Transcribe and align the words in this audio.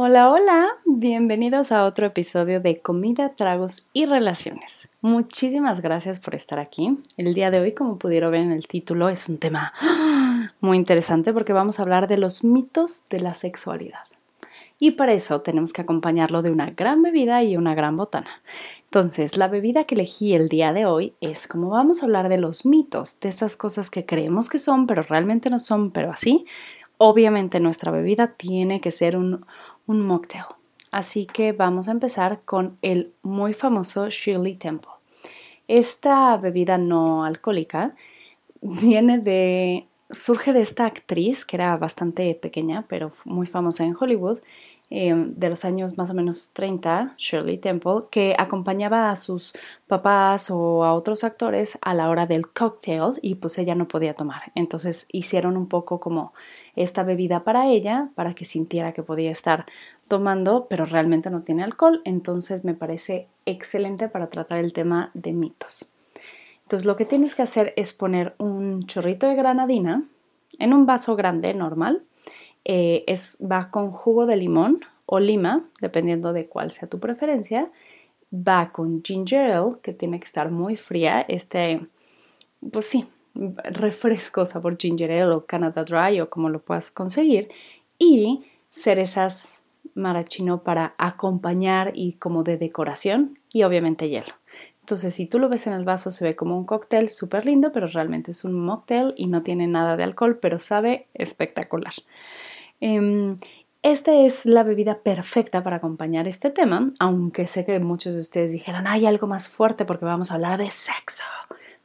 Hola, 0.00 0.30
hola, 0.30 0.68
bienvenidos 0.84 1.72
a 1.72 1.84
otro 1.84 2.06
episodio 2.06 2.60
de 2.60 2.80
Comida, 2.80 3.30
Tragos 3.30 3.84
y 3.92 4.06
Relaciones. 4.06 4.88
Muchísimas 5.00 5.80
gracias 5.80 6.20
por 6.20 6.36
estar 6.36 6.60
aquí. 6.60 6.96
El 7.16 7.34
día 7.34 7.50
de 7.50 7.58
hoy, 7.58 7.72
como 7.72 7.98
pudieron 7.98 8.30
ver 8.30 8.42
en 8.42 8.52
el 8.52 8.68
título, 8.68 9.08
es 9.08 9.28
un 9.28 9.38
tema 9.38 9.72
muy 10.60 10.76
interesante 10.76 11.32
porque 11.32 11.52
vamos 11.52 11.80
a 11.80 11.82
hablar 11.82 12.06
de 12.06 12.16
los 12.16 12.44
mitos 12.44 13.02
de 13.10 13.20
la 13.20 13.34
sexualidad. 13.34 14.04
Y 14.78 14.92
para 14.92 15.14
eso 15.14 15.40
tenemos 15.40 15.72
que 15.72 15.80
acompañarlo 15.80 16.42
de 16.42 16.52
una 16.52 16.70
gran 16.70 17.02
bebida 17.02 17.42
y 17.42 17.56
una 17.56 17.74
gran 17.74 17.96
botana. 17.96 18.30
Entonces, 18.84 19.36
la 19.36 19.48
bebida 19.48 19.82
que 19.82 19.96
elegí 19.96 20.32
el 20.32 20.48
día 20.48 20.72
de 20.72 20.86
hoy 20.86 21.14
es 21.20 21.48
como 21.48 21.70
vamos 21.70 22.02
a 22.02 22.06
hablar 22.06 22.28
de 22.28 22.38
los 22.38 22.64
mitos, 22.64 23.18
de 23.18 23.30
estas 23.30 23.56
cosas 23.56 23.90
que 23.90 24.04
creemos 24.04 24.48
que 24.48 24.58
son, 24.58 24.86
pero 24.86 25.02
realmente 25.02 25.50
no 25.50 25.58
son, 25.58 25.90
pero 25.90 26.12
así. 26.12 26.46
Obviamente 27.00 27.60
nuestra 27.60 27.92
bebida 27.92 28.34
tiene 28.36 28.80
que 28.80 28.90
ser 28.90 29.16
un, 29.16 29.44
un 29.88 30.06
mocktail. 30.06 30.44
Así 30.92 31.26
que 31.26 31.52
vamos 31.52 31.88
a 31.88 31.92
empezar 31.92 32.38
con 32.44 32.78
el 32.82 33.12
muy 33.22 33.52
famoso 33.52 34.08
Shirley 34.08 34.54
Temple. 34.54 34.92
Esta 35.66 36.36
bebida 36.36 36.78
no 36.78 37.24
alcohólica 37.24 37.94
viene 38.62 39.18
de 39.18 39.88
surge 40.10 40.52
de 40.52 40.60
esta 40.60 40.86
actriz 40.86 41.44
que 41.44 41.56
era 41.56 41.76
bastante 41.76 42.34
pequeña, 42.34 42.84
pero 42.88 43.12
muy 43.24 43.46
famosa 43.46 43.84
en 43.84 43.94
Hollywood, 43.98 44.38
eh, 44.90 45.14
de 45.14 45.50
los 45.50 45.66
años 45.66 45.98
más 45.98 46.08
o 46.08 46.14
menos 46.14 46.50
30, 46.54 47.14
Shirley 47.18 47.58
Temple, 47.58 48.04
que 48.10 48.34
acompañaba 48.38 49.10
a 49.10 49.16
sus 49.16 49.52
papás 49.86 50.50
o 50.50 50.82
a 50.84 50.94
otros 50.94 51.24
actores 51.24 51.78
a 51.82 51.92
la 51.92 52.08
hora 52.08 52.26
del 52.26 52.48
cocktail 52.48 53.18
y 53.20 53.34
pues 53.34 53.58
ella 53.58 53.74
no 53.74 53.86
podía 53.86 54.14
tomar. 54.14 54.50
Entonces 54.54 55.06
hicieron 55.12 55.58
un 55.58 55.66
poco 55.66 56.00
como 56.00 56.32
esta 56.82 57.02
bebida 57.02 57.44
para 57.44 57.66
ella, 57.68 58.10
para 58.14 58.34
que 58.34 58.44
sintiera 58.44 58.92
que 58.92 59.02
podía 59.02 59.30
estar 59.30 59.66
tomando, 60.06 60.66
pero 60.68 60.86
realmente 60.86 61.30
no 61.30 61.42
tiene 61.42 61.64
alcohol. 61.64 62.00
Entonces 62.04 62.64
me 62.64 62.74
parece 62.74 63.26
excelente 63.46 64.08
para 64.08 64.28
tratar 64.28 64.58
el 64.58 64.72
tema 64.72 65.10
de 65.14 65.32
mitos. 65.32 65.90
Entonces 66.62 66.86
lo 66.86 66.96
que 66.96 67.04
tienes 67.04 67.34
que 67.34 67.42
hacer 67.42 67.72
es 67.76 67.94
poner 67.94 68.34
un 68.38 68.84
chorrito 68.84 69.26
de 69.26 69.34
granadina 69.34 70.02
en 70.58 70.72
un 70.74 70.86
vaso 70.86 71.16
grande 71.16 71.54
normal 71.54 72.02
eh, 72.64 73.04
es, 73.06 73.38
va 73.40 73.70
con 73.70 73.90
jugo 73.90 74.26
de 74.26 74.36
limón 74.36 74.80
o 75.06 75.20
lima, 75.20 75.64
dependiendo 75.80 76.32
de 76.32 76.46
cuál 76.46 76.70
sea 76.70 76.88
tu 76.88 77.00
preferencia. 77.00 77.70
Va 78.30 78.70
con 78.72 79.02
ginger 79.02 79.52
ale, 79.52 79.76
que 79.82 79.94
tiene 79.94 80.20
que 80.20 80.26
estar 80.26 80.50
muy 80.50 80.76
fría. 80.76 81.22
Este, 81.22 81.86
pues 82.70 82.84
sí, 82.84 83.06
refresco 83.64 84.44
sabor 84.46 84.76
ginger 84.78 85.10
ale 85.10 85.34
o 85.34 85.46
Canada 85.46 85.84
Dry 85.84 86.20
o 86.20 86.30
como 86.30 86.48
lo 86.48 86.60
puedas 86.60 86.90
conseguir. 86.90 87.48
Y 87.98 88.44
cerezas 88.70 89.64
marachino 89.94 90.62
para 90.62 90.94
acompañar 90.98 91.92
y 91.94 92.12
como 92.14 92.42
de 92.42 92.56
decoración 92.56 93.38
y 93.52 93.62
obviamente 93.64 94.08
hielo. 94.08 94.34
Entonces, 94.80 95.14
si 95.14 95.26
tú 95.26 95.38
lo 95.38 95.50
ves 95.50 95.66
en 95.66 95.74
el 95.74 95.84
vaso, 95.84 96.10
se 96.10 96.24
ve 96.24 96.34
como 96.34 96.56
un 96.56 96.64
cóctel 96.64 97.10
súper 97.10 97.44
lindo, 97.44 97.72
pero 97.72 97.88
realmente 97.88 98.30
es 98.30 98.44
un 98.44 98.58
mocktail 98.58 99.12
y 99.16 99.26
no 99.26 99.42
tiene 99.42 99.66
nada 99.66 99.98
de 99.98 100.04
alcohol, 100.04 100.38
pero 100.40 100.60
sabe 100.60 101.08
espectacular. 101.12 101.92
Em, 102.80 103.36
esta 103.82 104.14
es 104.14 104.46
la 104.46 104.62
bebida 104.62 105.00
perfecta 105.00 105.62
para 105.62 105.76
acompañar 105.76 106.26
este 106.26 106.50
tema, 106.50 106.90
aunque 107.00 107.46
sé 107.46 107.66
que 107.66 107.78
muchos 107.80 108.14
de 108.14 108.20
ustedes 108.22 108.50
dijeran, 108.50 108.86
hay 108.86 109.04
algo 109.04 109.26
más 109.26 109.48
fuerte 109.48 109.84
porque 109.84 110.06
vamos 110.06 110.30
a 110.30 110.34
hablar 110.34 110.58
de 110.58 110.70
sexo. 110.70 111.24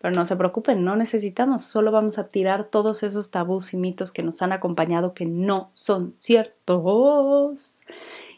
Pero 0.03 0.15
no 0.15 0.25
se 0.25 0.35
preocupen, 0.35 0.83
no 0.83 0.97
necesitamos, 0.97 1.63
solo 1.63 1.89
vamos 1.89 2.19
a 2.19 2.27
tirar 2.27 2.65
todos 2.65 3.03
esos 3.03 3.31
tabús 3.31 3.73
y 3.73 3.77
mitos 3.77 4.11
que 4.11 4.21
nos 4.21 4.41
han 4.41 4.51
acompañado 4.51 5.13
que 5.13 5.25
no 5.25 5.71
son 5.75 6.13
ciertos. 6.19 7.79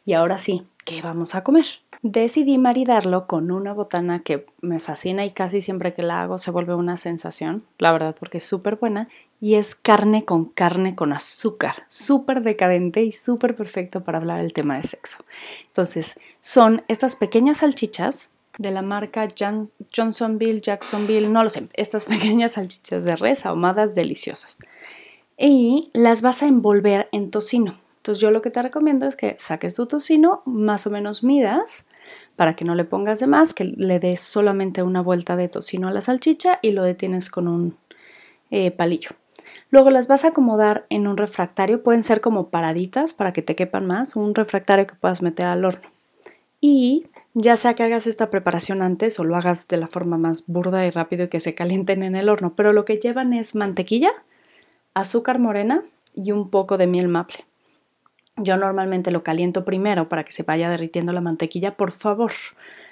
Y 0.05 0.13
ahora 0.13 0.37
sí, 0.37 0.61
¿qué 0.83 1.01
vamos 1.01 1.33
a 1.33 1.43
comer? 1.43 1.65
Decidí 2.03 2.59
maridarlo 2.59 3.25
con 3.25 3.49
una 3.49 3.73
botana 3.73 4.21
que 4.21 4.45
me 4.61 4.79
fascina 4.79 5.25
y 5.25 5.31
casi 5.31 5.59
siempre 5.59 5.95
que 5.95 6.03
la 6.03 6.21
hago 6.21 6.37
se 6.37 6.51
vuelve 6.51 6.75
una 6.75 6.97
sensación, 6.97 7.63
la 7.79 7.91
verdad, 7.91 8.15
porque 8.19 8.37
es 8.37 8.45
súper 8.45 8.75
buena 8.75 9.09
y 9.41 9.55
es 9.55 9.73
carne 9.73 10.23
con 10.23 10.45
carne 10.45 10.93
con 10.93 11.13
azúcar, 11.13 11.73
súper 11.87 12.43
decadente 12.43 13.03
y 13.03 13.11
súper 13.11 13.55
perfecto 13.55 14.03
para 14.03 14.19
hablar 14.19 14.39
el 14.39 14.53
tema 14.53 14.77
de 14.77 14.83
sexo. 14.83 15.17
Entonces, 15.65 16.19
son 16.41 16.83
estas 16.87 17.15
pequeñas 17.15 17.57
salchichas 17.57 18.29
de 18.57 18.71
la 18.71 18.81
marca 18.81 19.27
Johnsonville, 19.95 20.61
Jacksonville, 20.61 21.29
no 21.29 21.43
lo 21.43 21.49
sé, 21.49 21.67
estas 21.73 22.05
pequeñas 22.07 22.53
salchichas 22.53 23.03
de 23.03 23.15
res 23.15 23.45
ahumadas 23.45 23.95
deliciosas. 23.95 24.57
Y 25.37 25.89
las 25.93 26.21
vas 26.21 26.43
a 26.43 26.47
envolver 26.47 27.09
en 27.11 27.29
tocino. 27.29 27.75
Entonces 27.97 28.21
yo 28.21 28.31
lo 28.31 28.41
que 28.41 28.51
te 28.51 28.61
recomiendo 28.61 29.05
es 29.05 29.15
que 29.15 29.35
saques 29.37 29.75
tu 29.75 29.85
tocino, 29.85 30.43
más 30.45 30.87
o 30.87 30.91
menos 30.91 31.23
midas, 31.23 31.85
para 32.35 32.55
que 32.55 32.65
no 32.65 32.75
le 32.75 32.85
pongas 32.85 33.19
de 33.19 33.27
más, 33.27 33.53
que 33.53 33.63
le 33.63 33.99
des 33.99 34.19
solamente 34.19 34.83
una 34.83 35.01
vuelta 35.01 35.35
de 35.35 35.47
tocino 35.47 35.87
a 35.87 35.91
la 35.91 36.01
salchicha 36.01 36.59
y 36.61 36.71
lo 36.71 36.83
detienes 36.83 37.29
con 37.29 37.47
un 37.47 37.77
eh, 38.51 38.71
palillo. 38.71 39.11
Luego 39.71 39.89
las 39.89 40.07
vas 40.07 40.23
a 40.23 40.29
acomodar 40.29 40.85
en 40.89 41.07
un 41.07 41.17
refractario, 41.17 41.83
pueden 41.83 42.03
ser 42.03 42.21
como 42.21 42.49
paraditas 42.49 43.13
para 43.13 43.33
que 43.33 43.41
te 43.41 43.55
quepan 43.55 43.87
más, 43.87 44.15
un 44.15 44.35
refractario 44.35 44.87
que 44.87 44.95
puedas 44.95 45.21
meter 45.21 45.47
al 45.47 45.65
horno. 45.65 45.89
Y 46.61 47.05
ya 47.37 47.57
sea 47.57 47.73
que 47.73 47.83
hagas 47.83 48.07
esta 48.07 48.29
preparación 48.29 48.81
antes 48.81 49.19
o 49.19 49.25
lo 49.25 49.35
hagas 49.35 49.67
de 49.67 49.75
la 49.75 49.87
forma 49.87 50.17
más 50.17 50.45
burda 50.47 50.85
y 50.85 50.89
rápido 50.89 51.25
y 51.25 51.27
que 51.27 51.41
se 51.41 51.53
calienten 51.53 52.01
en 52.01 52.15
el 52.15 52.29
horno, 52.29 52.53
pero 52.55 52.71
lo 52.71 52.85
que 52.85 52.97
llevan 52.97 53.33
es 53.33 53.55
mantequilla, 53.55 54.11
azúcar 54.93 55.37
morena 55.37 55.83
y 56.13 56.31
un 56.31 56.49
poco 56.49 56.77
de 56.77 56.87
miel 56.87 57.09
maple. 57.09 57.39
Yo 58.37 58.55
normalmente 58.55 59.11
lo 59.11 59.21
caliento 59.21 59.65
primero 59.65 60.07
para 60.07 60.23
que 60.23 60.31
se 60.31 60.43
vaya 60.43 60.69
derritiendo 60.69 61.11
la 61.11 61.19
mantequilla. 61.19 61.75
Por 61.75 61.91
favor, 61.91 62.31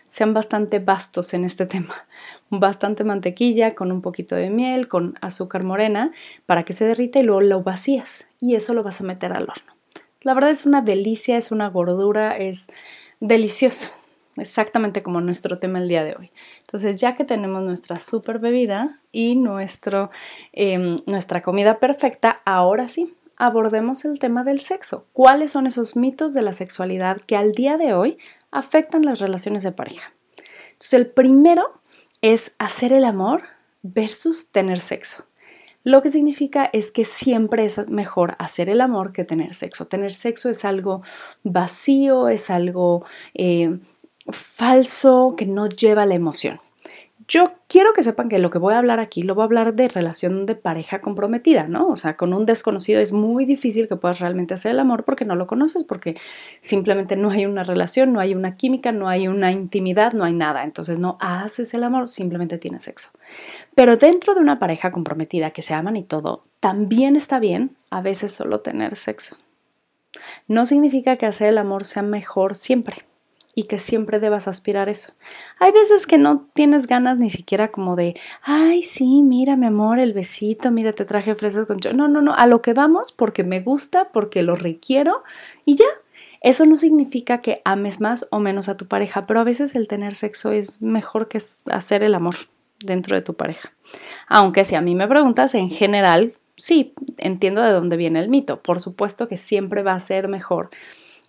sean 0.10 0.34
bastante 0.34 0.80
vastos 0.80 1.34
en 1.34 1.46
este 1.46 1.66
tema. 1.66 2.06
Bastante 2.50 3.06
mantequilla 3.06 3.76
con 3.76 3.94
un 3.94 4.02
poquito 4.02 4.36
de 4.36 4.50
miel, 4.50 4.90
con 4.90 5.16
azúcar 5.22 5.64
morena, 5.64 6.12
para 6.46 6.64
que 6.64 6.74
se 6.74 6.86
derrita 6.86 7.20
y 7.20 7.24
luego 7.24 7.42
lo 7.42 7.64
vacías. 7.64 8.28
Y 8.42 8.56
eso 8.56 8.74
lo 8.74 8.84
vas 8.84 9.00
a 9.00 9.06
meter 9.06 9.32
al 9.32 9.44
horno. 9.44 9.74
La 10.22 10.34
verdad 10.34 10.52
es 10.52 10.66
una 10.66 10.82
delicia, 10.82 11.38
es 11.38 11.52
una 11.52 11.70
gordura, 11.70 12.38
es 12.38 12.68
delicioso. 13.22 14.03
Exactamente 14.38 15.04
como 15.04 15.22
nuestro 15.22 15.60
tema 15.60 15.80
el 15.80 15.88
día 15.88 16.04
de 16.04 16.16
hoy. 16.18 16.32
Entonces, 16.62 16.98
ya 16.98 17.16
que 17.16 17.24
tenemos 17.24 17.62
nuestra 17.62 18.00
super 18.00 18.40
bebida 18.40 19.00
y 19.12 19.36
nuestro, 19.36 20.10
em, 20.54 21.02
nuestra 21.06 21.42
comida 21.42 21.80
perfecta, 21.80 22.42
ahora 22.46 22.88
sí, 22.88 23.14
abordemos 23.38 24.06
el 24.06 24.20
tema 24.20 24.44
del 24.44 24.60
sexo. 24.60 25.06
¿Cuáles 25.14 25.52
son 25.52 25.68
esos 25.68 25.96
mitos 25.96 26.34
de 26.34 26.42
la 26.42 26.54
sexualidad 26.54 27.22
que 27.22 27.36
al 27.36 27.54
día 27.54 27.78
de 27.78 27.94
hoy 27.94 28.18
afectan 28.52 29.04
las 29.04 29.20
relaciones 29.20 29.64
de 29.64 29.72
pareja? 29.72 30.14
Entonces, 30.72 30.94
el 30.94 31.08
primero 31.08 31.82
es 32.22 32.56
hacer 32.58 32.92
el 32.94 33.06
amor 33.06 33.44
versus 33.84 34.50
tener 34.50 34.80
sexo. 34.80 35.26
Lo 35.84 36.02
que 36.02 36.10
significa 36.10 36.70
es 36.72 36.92
que 36.92 37.04
siempre 37.04 37.66
es 37.66 37.90
mejor 37.90 38.36
hacer 38.40 38.70
el 38.70 38.80
amor 38.80 39.12
que 39.12 39.26
tener 39.26 39.54
sexo. 39.54 39.86
Tener 39.86 40.14
sexo 40.14 40.50
es 40.50 40.64
algo 40.64 41.04
vacío, 41.44 42.30
es 42.30 42.50
algo 42.50 43.06
eh, 43.34 43.80
falso, 44.32 45.36
que 45.38 45.46
no 45.46 45.68
lleva 45.68 46.06
la 46.06 46.16
emoción. 46.16 46.60
Yo 47.28 47.54
quiero 47.68 47.94
que 47.94 48.04
sepan 48.04 48.28
que 48.28 48.38
lo 48.38 48.50
que 48.50 48.58
voy 48.58 48.74
a 48.74 48.80
hablar 48.80 49.00
aquí 49.00 49.24
lo 49.24 49.34
voy 49.34 49.44
a 49.44 49.46
hablar 49.46 49.76
de 49.76 49.88
relación 49.88 50.46
de 50.46 50.56
pareja 50.56 51.00
comprometida, 51.00 51.68
¿no? 51.68 51.88
O 51.88 51.96
sea, 51.96 52.18
con 52.18 52.34
un 52.34 52.46
desconocido 52.46 53.00
es 53.00 53.14
muy 53.14 53.46
difícil 53.46 53.88
que 53.88 53.96
puedas 53.96 54.20
realmente 54.20 54.54
hacer 54.54 54.72
el 54.72 54.80
amor 54.80 55.06
porque 55.06 55.24
no 55.24 55.36
lo 55.36 55.48
conoces, 55.48 55.86
porque 55.86 56.18
simplemente 56.60 57.16
no 57.16 57.30
hay 57.30 57.46
una 57.46 57.64
relación, 57.64 58.12
no 58.12 58.20
hay 58.20 58.36
una 58.36 58.58
química, 58.58 58.92
no 58.92 59.08
hay 59.08 59.30
una 59.30 59.52
intimidad, 59.52 60.12
no 60.12 60.26
hay 60.26 60.34
nada. 60.34 60.64
Entonces 60.64 61.00
no 61.00 61.18
haces 61.22 61.74
el 61.74 61.84
amor, 61.84 62.10
simplemente 62.10 62.58
tienes 62.58 62.84
sexo. 62.84 63.10
Pero 63.74 63.96
dentro 63.96 64.36
de 64.36 64.42
una 64.42 64.60
pareja 64.60 64.92
comprometida 64.92 65.52
que 65.52 65.62
se 65.62 65.74
aman 65.74 65.96
y 65.96 66.04
todo, 66.04 66.44
también 66.60 67.16
está 67.16 67.40
bien 67.40 67.78
a 67.90 68.02
veces 68.02 68.34
solo 68.34 68.60
tener 68.60 68.98
sexo. 68.98 69.38
No 70.48 70.66
significa 70.66 71.16
que 71.16 71.26
hacer 71.26 71.48
el 71.48 71.58
amor 71.58 71.86
sea 71.86 72.04
mejor 72.04 72.56
siempre 72.56 73.06
y 73.56 73.64
que 73.64 73.80
siempre 73.80 74.20
debas 74.20 74.48
aspirar 74.48 74.90
eso. 74.90 75.14
Hay 75.60 75.72
veces 75.72 76.08
que 76.08 76.18
no 76.18 76.48
tienes 76.54 76.88
ganas 76.88 77.20
ni 77.20 77.30
siquiera 77.30 77.70
como 77.70 77.96
de, 77.96 78.16
ay, 78.42 78.84
sí, 78.84 79.22
mira, 79.22 79.56
mi 79.56 79.68
amor, 79.68 80.00
el 80.00 80.14
besito, 80.14 80.72
mira, 80.72 80.94
te 80.94 81.06
traje 81.06 81.36
fresas 81.36 81.68
con. 81.68 81.78
No, 81.96 82.08
no, 82.08 82.22
no, 82.22 82.34
a 82.34 82.48
lo 82.48 82.62
que 82.62 82.74
vamos 82.74 83.12
porque 83.12 83.44
me 83.44 83.62
gusta, 83.62 84.10
porque 84.12 84.42
lo 84.42 84.56
requiero 84.56 85.24
y 85.66 85.76
ya. 85.76 85.86
Eso 86.42 86.66
no 86.66 86.76
significa 86.76 87.40
que 87.40 87.62
ames 87.64 88.02
más 88.02 88.28
o 88.30 88.40
menos 88.40 88.68
a 88.68 88.76
tu 88.76 88.86
pareja, 88.86 89.22
pero 89.22 89.40
a 89.40 89.46
veces 89.46 89.76
el 89.76 89.88
tener 89.88 90.14
sexo 90.14 90.52
es 90.52 90.82
mejor 90.82 91.30
que 91.30 91.38
hacer 91.72 92.04
el 92.04 92.16
amor 92.16 92.36
dentro 92.82 93.16
de 93.16 93.22
tu 93.22 93.34
pareja. 93.34 93.72
Aunque 94.28 94.66
si 94.66 94.76
a 94.76 94.82
mí 94.82 94.94
me 94.94 95.08
preguntas, 95.08 95.56
en 95.56 95.70
general, 95.70 96.34
sí, 96.58 96.94
entiendo 97.18 97.62
de 97.62 97.72
dónde 97.72 97.96
viene 97.96 98.20
el 98.20 98.28
mito. 98.28 98.62
Por 98.62 98.82
supuesto 98.82 99.30
que 99.30 99.38
siempre 99.38 99.84
va 99.84 99.94
a 99.94 100.00
ser 100.02 100.28
mejor 100.28 100.70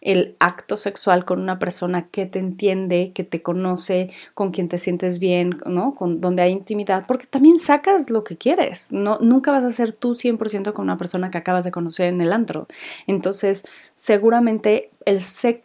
el 0.04 0.36
acto 0.38 0.76
sexual 0.76 1.24
con 1.24 1.40
una 1.40 1.58
persona 1.58 2.08
que 2.08 2.26
te 2.26 2.38
entiende, 2.38 3.12
que 3.14 3.24
te 3.24 3.42
conoce, 3.42 4.10
con 4.34 4.52
quien 4.52 4.68
te 4.68 4.78
sientes 4.78 5.18
bien, 5.18 5.56
¿no? 5.66 5.94
Con 5.94 6.20
donde 6.20 6.42
hay 6.42 6.52
intimidad, 6.52 7.06
porque 7.08 7.26
también 7.26 7.58
sacas 7.58 8.10
lo 8.10 8.22
que 8.22 8.36
quieres. 8.36 8.92
No 8.92 9.18
nunca 9.20 9.50
vas 9.50 9.64
a 9.64 9.70
ser 9.70 9.92
tú 9.92 10.14
100% 10.14 10.74
con 10.74 10.84
una 10.84 10.98
persona 10.98 11.30
que 11.30 11.38
acabas 11.38 11.64
de 11.64 11.70
conocer 11.70 12.06
en 12.06 12.20
el 12.20 12.32
antro. 12.32 12.68
Entonces, 13.06 13.64
seguramente 13.94 14.90
el 15.06 15.20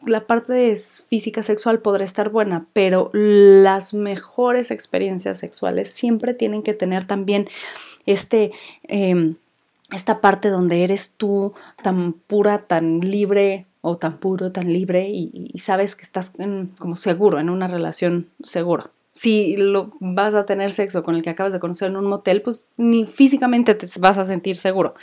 la 0.06 0.26
parte 0.26 0.76
física 1.08 1.44
sexual 1.44 1.80
podrá 1.80 2.06
estar 2.06 2.30
buena, 2.30 2.66
pero 2.72 3.10
las 3.14 3.94
mejores 3.94 4.72
experiencias 4.72 5.38
sexuales 5.38 5.92
siempre 5.92 6.34
tienen 6.34 6.64
que 6.64 6.74
tener 6.74 7.06
también 7.06 7.48
este 8.06 8.52
em, 8.84 9.36
esta 9.92 10.22
parte 10.22 10.50
donde 10.50 10.84
eres 10.84 11.16
tú 11.16 11.54
tan 11.82 12.14
pura, 12.14 12.68
tan 12.68 13.00
libre 13.00 13.66
o 13.82 13.98
tan 13.98 14.18
puro, 14.18 14.52
tan 14.52 14.72
libre 14.72 15.10
y, 15.10 15.58
sabes 15.60 15.96
que 15.96 16.04
estás 16.04 16.34
como 16.78 16.96
seguro, 16.96 17.40
en 17.40 17.50
una 17.50 17.68
relación 17.68 18.28
segura. 18.42 18.92
Si 19.14 19.58
lo, 19.58 19.94
vas 20.00 20.36
a 20.36 20.46
tener 20.46 20.72
sexo 20.72 21.04
con 21.04 21.16
el 21.16 21.22
que 21.22 21.30
acabas 21.30 21.54
de 21.54 21.60
conocer 21.60 21.90
en 21.90 21.98
un 21.98 22.06
motel, 22.06 22.42
pues 22.42 22.70
ni 22.78 23.06
físicamente 23.06 23.76
te 23.76 23.88
vas 24.00 24.18
a 24.18 24.26
sentir 24.26 24.56
seguro. 24.56 24.96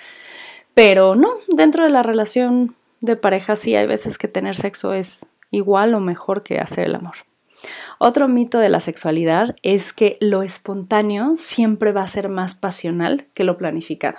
Pero 0.75 1.15
no, 1.15 1.31
dentro 1.49 1.85
de 1.85 1.91
la 1.91 2.03
relación 2.03 2.75
de 3.01 3.17
pareja 3.17 3.57
sí 3.57 3.75
hay 3.75 3.87
veces 3.87 4.19
que 4.19 4.29
tener 4.29 4.55
sexo 4.55 4.95
es 4.95 5.27
igual 5.51 5.95
o 5.95 6.01
mejor 6.01 6.43
que 6.43 6.59
hacer 6.59 6.87
el 6.87 6.95
amor. 6.95 7.17
Otro 7.99 8.29
mito 8.29 8.59
de 8.59 8.69
la 8.69 8.81
sexualidad 8.81 9.57
es 9.63 9.93
que 9.93 10.19
lo 10.21 10.43
espontáneo 10.43 11.33
siempre 11.37 11.93
va 11.93 12.03
a 12.03 12.09
ser 12.09 12.29
más 12.29 12.55
pasional 12.55 13.27
que 13.33 13.45
lo 13.45 13.57
planificado. 13.57 14.19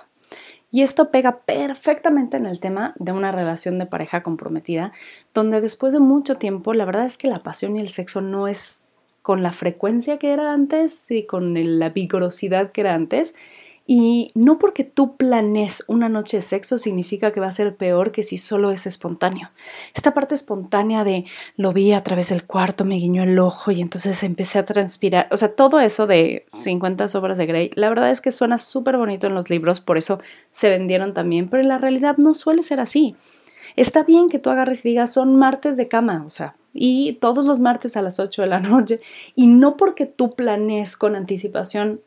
Y 0.78 0.84
esto 0.84 1.10
pega 1.10 1.40
perfectamente 1.40 2.38
en 2.38 2.46
el 2.46 2.60
tema 2.60 2.94
de 3.00 3.12
una 3.12 3.32
relación 3.32 3.80
de 3.80 3.88
pareja 3.88 4.22
comprometida, 4.22 4.94
donde 5.34 5.60
después 5.60 5.92
de 5.92 6.00
mucho 6.00 6.38
tiempo 6.38 6.72
la 6.76 6.86
verdad 6.86 7.06
es 7.06 7.18
que 7.18 7.30
la 7.30 7.42
pasión 7.42 7.76
y 7.76 7.80
el 7.80 7.90
sexo 7.90 8.22
no 8.22 8.48
es 8.48 8.92
con 9.24 9.42
la 9.42 9.54
frecuencia 9.54 10.20
que 10.20 10.32
era 10.32 10.54
antes 10.54 11.10
y 11.10 11.26
con 11.26 11.56
la 11.80 11.90
vigorosidad 11.90 12.70
que 12.70 12.82
era 12.82 12.94
antes, 12.94 13.34
y 13.90 14.32
no 14.36 14.60
porque 14.60 14.84
tú 14.84 15.16
planes 15.16 15.82
una 15.88 16.10
noche 16.10 16.38
de 16.38 16.42
sexo 16.42 16.78
significa 16.78 17.32
que 17.32 17.40
va 17.40 17.48
a 17.48 17.52
ser 17.54 17.78
peor 17.78 18.12
que 18.12 18.22
si 18.22 18.38
solo 18.38 18.72
es 18.72 18.86
espontáneo. 18.86 19.50
Esta 19.96 20.14
parte 20.14 20.36
espontánea 20.36 21.06
de 21.06 21.24
lo 21.56 21.72
vi 21.72 21.94
a 21.94 22.04
través 22.04 22.30
del 22.30 22.44
cuarto, 22.44 22.84
me 22.84 22.98
guiñó 22.98 23.24
el 23.24 23.40
ojo 23.40 23.72
y 23.72 23.80
entonces 23.80 24.22
empecé 24.24 24.60
a 24.60 24.64
transpirar. 24.64 25.30
O 25.32 25.38
sea, 25.38 25.56
todo 25.56 25.80
eso 25.80 26.06
de 26.06 26.46
50 26.52 27.08
sobras 27.08 27.38
de 27.38 27.46
Grey, 27.46 27.72
la 27.76 27.88
verdad 27.88 28.12
es 28.12 28.20
que 28.20 28.32
suena 28.32 28.60
súper 28.60 28.98
bonito 28.98 29.28
en 29.28 29.36
los 29.36 29.50
libros, 29.50 29.80
por 29.80 29.98
eso 29.98 30.20
se 30.52 30.70
vendieron 30.70 31.14
también, 31.14 31.48
pero 31.48 31.64
en 31.64 31.70
la 31.70 31.78
realidad 31.78 32.18
no 32.18 32.34
suele 32.34 32.64
ser 32.64 32.82
así. 32.82 33.16
Está 33.78 34.04
bien 34.04 34.28
que 34.28 34.40
tú 34.40 34.50
agarres 34.50 34.84
y 34.84 34.90
digas, 34.90 35.14
son 35.14 35.38
martes 35.38 35.78
de 35.78 35.88
cama, 35.88 36.24
o 36.26 36.30
sea, 36.30 36.56
y 36.74 37.14
todos 37.14 37.46
los 37.46 37.60
martes 37.60 37.96
a 37.96 38.02
las 38.02 38.20
8 38.20 38.42
de 38.42 38.48
la 38.50 38.60
noche, 38.60 39.00
y 39.34 39.48
no 39.48 39.78
porque 39.78 40.08
tú 40.08 40.32
planees 40.32 40.98
con 40.98 41.16
anticipación 41.16 42.02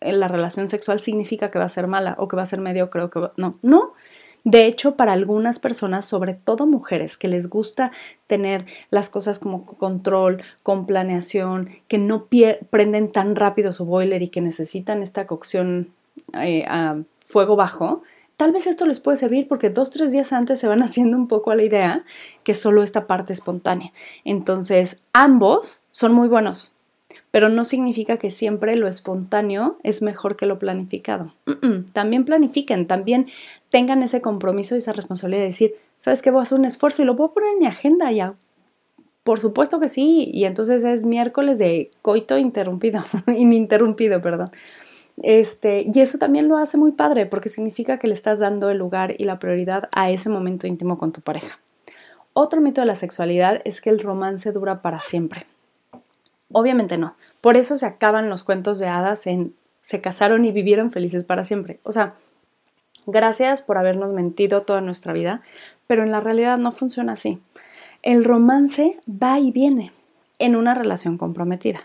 la 0.00 0.28
relación 0.28 0.68
sexual 0.68 1.00
significa 1.00 1.50
que 1.50 1.58
va 1.58 1.64
a 1.66 1.68
ser 1.68 1.86
mala 1.86 2.14
o 2.18 2.28
que 2.28 2.36
va 2.36 2.42
a 2.42 2.46
ser 2.46 2.60
mediocre 2.60 3.02
o 3.02 3.10
que 3.10 3.20
no, 3.36 3.58
no. 3.62 3.92
De 4.44 4.64
hecho, 4.64 4.96
para 4.96 5.12
algunas 5.12 5.58
personas, 5.58 6.06
sobre 6.06 6.34
todo 6.34 6.66
mujeres, 6.66 7.18
que 7.18 7.28
les 7.28 7.50
gusta 7.50 7.92
tener 8.26 8.64
las 8.90 9.10
cosas 9.10 9.38
como 9.38 9.66
control, 9.66 10.42
con 10.62 10.86
planeación, 10.86 11.68
que 11.88 11.98
no 11.98 12.28
prenden 12.70 13.12
tan 13.12 13.36
rápido 13.36 13.72
su 13.72 13.84
boiler 13.84 14.22
y 14.22 14.28
que 14.28 14.40
necesitan 14.40 15.02
esta 15.02 15.26
cocción 15.26 15.90
eh, 16.32 16.64
a 16.66 16.96
fuego 17.18 17.56
bajo, 17.56 18.02
tal 18.36 18.52
vez 18.52 18.66
esto 18.66 18.86
les 18.86 19.00
puede 19.00 19.18
servir 19.18 19.46
porque 19.46 19.68
dos, 19.68 19.90
tres 19.90 20.12
días 20.12 20.32
antes 20.32 20.58
se 20.58 20.68
van 20.68 20.82
haciendo 20.82 21.18
un 21.18 21.28
poco 21.28 21.50
a 21.50 21.56
la 21.56 21.62
idea 21.62 22.04
que 22.42 22.54
solo 22.54 22.82
esta 22.82 23.06
parte 23.06 23.34
espontánea. 23.34 23.92
Entonces, 24.24 25.02
ambos 25.12 25.82
son 25.90 26.14
muy 26.14 26.28
buenos 26.28 26.74
pero 27.30 27.48
no 27.48 27.64
significa 27.64 28.16
que 28.16 28.30
siempre 28.30 28.76
lo 28.76 28.88
espontáneo 28.88 29.78
es 29.82 30.02
mejor 30.02 30.36
que 30.36 30.46
lo 30.46 30.58
planificado. 30.58 31.32
También 31.92 32.24
planifiquen, 32.24 32.86
también 32.86 33.28
tengan 33.70 34.02
ese 34.02 34.20
compromiso 34.20 34.74
y 34.74 34.78
esa 34.78 34.92
responsabilidad 34.92 35.42
de 35.42 35.46
decir, 35.46 35.74
¿sabes 35.98 36.22
qué? 36.22 36.30
Voy 36.30 36.40
a 36.40 36.42
hacer 36.42 36.58
un 36.58 36.64
esfuerzo 36.64 37.02
y 37.02 37.04
lo 37.04 37.16
puedo 37.16 37.32
poner 37.32 37.52
en 37.52 37.58
mi 37.60 37.66
agenda 37.66 38.10
ya. 38.10 38.34
Por 39.22 39.38
supuesto 39.38 39.78
que 39.80 39.88
sí, 39.88 40.28
y 40.32 40.44
entonces 40.44 40.82
es 40.82 41.04
miércoles 41.04 41.58
de 41.58 41.90
coito 42.02 42.38
interrumpido, 42.38 43.02
ininterrumpido, 43.26 44.20
perdón. 44.22 44.50
Este, 45.22 45.84
y 45.92 46.00
eso 46.00 46.18
también 46.18 46.48
lo 46.48 46.56
hace 46.56 46.78
muy 46.78 46.92
padre 46.92 47.26
porque 47.26 47.50
significa 47.50 47.98
que 47.98 48.06
le 48.06 48.14
estás 48.14 48.38
dando 48.38 48.70
el 48.70 48.78
lugar 48.78 49.14
y 49.18 49.24
la 49.24 49.38
prioridad 49.38 49.88
a 49.92 50.10
ese 50.10 50.30
momento 50.30 50.66
íntimo 50.66 50.98
con 50.98 51.12
tu 51.12 51.20
pareja. 51.20 51.60
Otro 52.32 52.60
mito 52.60 52.80
de 52.80 52.86
la 52.86 52.94
sexualidad 52.94 53.60
es 53.64 53.80
que 53.80 53.90
el 53.90 53.98
romance 53.98 54.50
dura 54.52 54.82
para 54.82 55.00
siempre. 55.00 55.46
Obviamente 56.52 56.98
no. 56.98 57.16
Por 57.40 57.56
eso 57.56 57.76
se 57.76 57.86
acaban 57.86 58.28
los 58.28 58.44
cuentos 58.44 58.78
de 58.78 58.88
hadas 58.88 59.26
en 59.26 59.54
se 59.82 60.00
casaron 60.00 60.44
y 60.44 60.52
vivieron 60.52 60.92
felices 60.92 61.24
para 61.24 61.44
siempre. 61.44 61.80
O 61.82 61.92
sea, 61.92 62.14
gracias 63.06 63.62
por 63.62 63.78
habernos 63.78 64.12
mentido 64.12 64.62
toda 64.62 64.80
nuestra 64.80 65.12
vida, 65.12 65.42
pero 65.86 66.02
en 66.02 66.12
la 66.12 66.20
realidad 66.20 66.58
no 66.58 66.70
funciona 66.70 67.12
así. 67.12 67.40
El 68.02 68.24
romance 68.24 68.98
va 69.08 69.38
y 69.38 69.50
viene 69.50 69.92
en 70.38 70.56
una 70.56 70.74
relación 70.74 71.18
comprometida. 71.18 71.80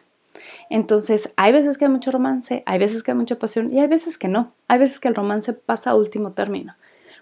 Entonces, 0.69 1.33
hay 1.37 1.51
veces 1.51 1.77
que 1.77 1.85
hay 1.85 1.91
mucho 1.91 2.11
romance, 2.11 2.63
hay 2.65 2.79
veces 2.79 3.03
que 3.03 3.11
hay 3.11 3.17
mucha 3.17 3.37
pasión 3.37 3.73
y 3.73 3.79
hay 3.79 3.87
veces 3.87 4.17
que 4.17 4.27
no. 4.27 4.53
Hay 4.67 4.79
veces 4.79 4.99
que 4.99 5.07
el 5.07 5.15
romance 5.15 5.53
pasa 5.53 5.91
a 5.91 5.95
último 5.95 6.33
término. 6.33 6.75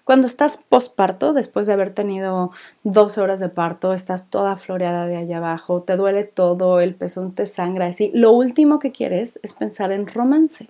Cuando 0.04 0.28
estás 0.28 0.58
posparto, 0.58 1.32
después 1.32 1.66
de 1.66 1.74
haber 1.74 1.94
tenido 1.94 2.52
12 2.84 3.22
horas 3.22 3.40
de 3.40 3.48
parto, 3.48 3.94
estás 3.94 4.30
toda 4.30 4.58
floreada 4.58 5.08
de 5.08 5.16
allá 5.16 5.38
abajo, 5.38 5.82
te 5.82 5.96
duele 5.96 6.26
todo, 6.26 6.82
el 6.82 6.94
pezón 6.94 7.34
te 7.34 7.46
sangra, 7.46 7.88
así, 7.88 8.12
lo 8.14 8.32
último 8.32 8.80
que 8.80 8.92
quieres 8.92 9.40
es 9.44 9.54
pensar 9.54 9.94
en 9.94 10.08
romance. 10.08 10.68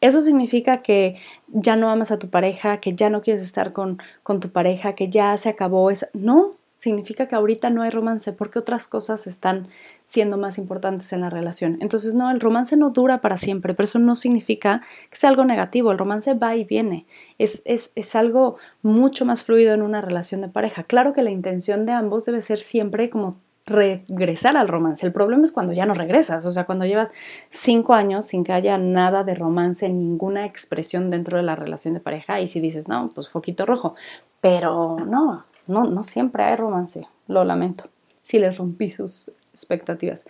Eso 0.00 0.22
significa 0.22 0.82
que 0.82 1.16
ya 1.48 1.76
no 1.76 1.90
amas 1.90 2.12
a 2.12 2.18
tu 2.18 2.28
pareja, 2.28 2.78
que 2.78 2.92
ya 2.94 3.10
no 3.10 3.22
quieres 3.22 3.42
estar 3.42 3.72
con, 3.72 3.98
con 4.22 4.38
tu 4.38 4.50
pareja, 4.50 4.94
que 4.94 5.08
ya 5.08 5.36
se 5.36 5.48
acabó 5.48 5.90
esa... 5.90 6.08
No, 6.12 6.52
significa 6.82 7.28
que 7.28 7.36
ahorita 7.36 7.70
no 7.70 7.82
hay 7.82 7.90
romance 7.90 8.32
porque 8.32 8.58
otras 8.58 8.88
cosas 8.88 9.28
están 9.28 9.68
siendo 10.02 10.36
más 10.36 10.58
importantes 10.58 11.12
en 11.12 11.20
la 11.20 11.30
relación. 11.30 11.78
Entonces, 11.80 12.12
no, 12.12 12.28
el 12.32 12.40
romance 12.40 12.76
no 12.76 12.90
dura 12.90 13.20
para 13.20 13.38
siempre, 13.38 13.72
pero 13.72 13.84
eso 13.84 14.00
no 14.00 14.16
significa 14.16 14.82
que 15.08 15.16
sea 15.16 15.30
algo 15.30 15.44
negativo. 15.44 15.92
El 15.92 15.98
romance 15.98 16.34
va 16.34 16.56
y 16.56 16.64
viene. 16.64 17.06
Es, 17.38 17.62
es, 17.66 17.92
es 17.94 18.16
algo 18.16 18.56
mucho 18.82 19.24
más 19.24 19.44
fluido 19.44 19.74
en 19.74 19.82
una 19.82 20.00
relación 20.00 20.40
de 20.40 20.48
pareja. 20.48 20.82
Claro 20.82 21.12
que 21.12 21.22
la 21.22 21.30
intención 21.30 21.86
de 21.86 21.92
ambos 21.92 22.24
debe 22.24 22.40
ser 22.40 22.58
siempre 22.58 23.10
como 23.10 23.36
regresar 23.64 24.56
al 24.56 24.66
romance. 24.66 25.06
El 25.06 25.12
problema 25.12 25.44
es 25.44 25.52
cuando 25.52 25.72
ya 25.72 25.86
no 25.86 25.94
regresas, 25.94 26.44
o 26.44 26.50
sea, 26.50 26.64
cuando 26.64 26.84
llevas 26.84 27.10
cinco 27.48 27.94
años 27.94 28.26
sin 28.26 28.42
que 28.42 28.52
haya 28.52 28.76
nada 28.76 29.22
de 29.22 29.36
romance, 29.36 29.88
ninguna 29.88 30.46
expresión 30.46 31.10
dentro 31.10 31.36
de 31.36 31.44
la 31.44 31.54
relación 31.54 31.94
de 31.94 32.00
pareja, 32.00 32.40
y 32.40 32.48
si 32.48 32.58
dices, 32.58 32.88
no, 32.88 33.10
pues 33.14 33.28
foquito 33.28 33.66
rojo, 33.66 33.94
pero 34.40 34.96
no, 35.06 35.44
no, 35.66 35.84
no 35.84 36.04
siempre 36.04 36.44
hay 36.44 36.56
romance, 36.56 37.06
lo 37.28 37.44
lamento, 37.44 37.84
si 38.20 38.38
les 38.38 38.58
rompí 38.58 38.90
sus 38.90 39.30
expectativas. 39.52 40.26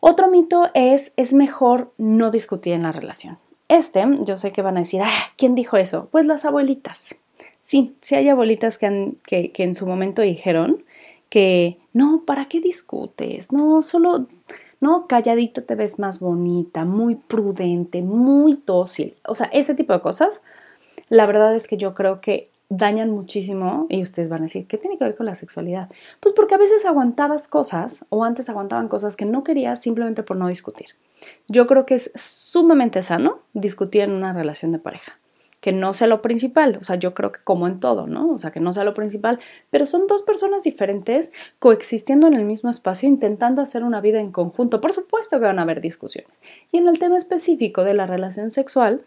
Otro 0.00 0.28
mito 0.28 0.68
es, 0.74 1.12
es 1.16 1.32
mejor 1.32 1.92
no 1.96 2.30
discutir 2.30 2.72
en 2.72 2.82
la 2.82 2.92
relación. 2.92 3.38
Este, 3.68 4.04
yo 4.24 4.36
sé 4.36 4.52
que 4.52 4.62
van 4.62 4.76
a 4.76 4.80
decir, 4.80 5.00
ah, 5.02 5.10
¿quién 5.36 5.54
dijo 5.54 5.76
eso? 5.76 6.08
Pues 6.10 6.26
las 6.26 6.44
abuelitas. 6.44 7.16
Sí, 7.60 7.94
sí 8.00 8.16
hay 8.16 8.28
abuelitas 8.28 8.78
que, 8.78 9.14
que, 9.24 9.52
que 9.52 9.62
en 9.62 9.74
su 9.74 9.86
momento 9.86 10.22
dijeron 10.22 10.84
que, 11.28 11.78
no, 11.92 12.24
¿para 12.26 12.46
qué 12.46 12.60
discutes? 12.60 13.52
No, 13.52 13.80
solo, 13.80 14.26
no, 14.80 15.06
calladita 15.06 15.62
te 15.62 15.76
ves 15.76 15.98
más 15.98 16.20
bonita, 16.20 16.84
muy 16.84 17.14
prudente, 17.14 18.02
muy 18.02 18.60
dócil. 18.66 19.14
O 19.24 19.34
sea, 19.34 19.46
ese 19.52 19.74
tipo 19.74 19.92
de 19.92 20.00
cosas. 20.00 20.42
La 21.08 21.24
verdad 21.24 21.54
es 21.54 21.68
que 21.68 21.76
yo 21.76 21.94
creo 21.94 22.20
que 22.20 22.50
dañan 22.74 23.10
muchísimo 23.10 23.86
y 23.90 24.02
ustedes 24.02 24.30
van 24.30 24.40
a 24.40 24.42
decir, 24.44 24.66
¿qué 24.66 24.78
tiene 24.78 24.96
que 24.96 25.04
ver 25.04 25.14
con 25.14 25.26
la 25.26 25.34
sexualidad? 25.34 25.90
Pues 26.20 26.34
porque 26.34 26.54
a 26.54 26.58
veces 26.58 26.86
aguantabas 26.86 27.46
cosas 27.46 28.06
o 28.08 28.24
antes 28.24 28.48
aguantaban 28.48 28.88
cosas 28.88 29.14
que 29.14 29.26
no 29.26 29.44
querías 29.44 29.80
simplemente 29.80 30.22
por 30.22 30.38
no 30.38 30.48
discutir. 30.48 30.88
Yo 31.48 31.66
creo 31.66 31.84
que 31.84 31.94
es 31.94 32.10
sumamente 32.14 33.02
sano 33.02 33.38
discutir 33.52 34.02
en 34.02 34.12
una 34.12 34.32
relación 34.32 34.72
de 34.72 34.78
pareja, 34.78 35.18
que 35.60 35.72
no 35.72 35.92
sea 35.92 36.06
lo 36.06 36.22
principal, 36.22 36.78
o 36.80 36.84
sea, 36.84 36.96
yo 36.96 37.12
creo 37.12 37.30
que 37.30 37.40
como 37.44 37.66
en 37.66 37.78
todo, 37.78 38.06
¿no? 38.06 38.30
O 38.30 38.38
sea, 38.38 38.52
que 38.52 38.58
no 38.58 38.72
sea 38.72 38.84
lo 38.84 38.94
principal, 38.94 39.38
pero 39.70 39.84
son 39.84 40.06
dos 40.06 40.22
personas 40.22 40.62
diferentes 40.62 41.30
coexistiendo 41.58 42.26
en 42.26 42.34
el 42.34 42.46
mismo 42.46 42.70
espacio, 42.70 43.06
intentando 43.06 43.60
hacer 43.60 43.84
una 43.84 44.00
vida 44.00 44.18
en 44.18 44.32
conjunto. 44.32 44.80
Por 44.80 44.94
supuesto 44.94 45.38
que 45.38 45.44
van 45.44 45.58
a 45.58 45.62
haber 45.62 45.82
discusiones. 45.82 46.40
Y 46.72 46.78
en 46.78 46.88
el 46.88 46.98
tema 46.98 47.16
específico 47.16 47.84
de 47.84 47.92
la 47.92 48.06
relación 48.06 48.50
sexual, 48.50 49.02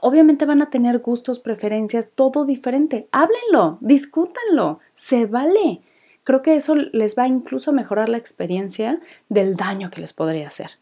Obviamente 0.00 0.44
van 0.44 0.62
a 0.62 0.70
tener 0.70 0.98
gustos, 0.98 1.38
preferencias, 1.38 2.12
todo 2.14 2.44
diferente. 2.44 3.08
Háblenlo, 3.12 3.78
discútanlo, 3.80 4.80
se 4.92 5.26
vale. 5.26 5.80
Creo 6.24 6.42
que 6.42 6.56
eso 6.56 6.74
les 6.74 7.16
va 7.16 7.28
incluso 7.28 7.70
a 7.70 7.74
mejorar 7.74 8.08
la 8.08 8.18
experiencia 8.18 9.00
del 9.28 9.56
daño 9.56 9.90
que 9.90 10.00
les 10.00 10.12
podría 10.12 10.46
hacer. 10.46 10.72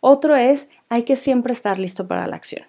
Otro 0.00 0.36
es, 0.36 0.70
hay 0.88 1.04
que 1.04 1.16
siempre 1.16 1.52
estar 1.52 1.78
listo 1.78 2.06
para 2.06 2.26
la 2.26 2.36
acción. 2.36 2.66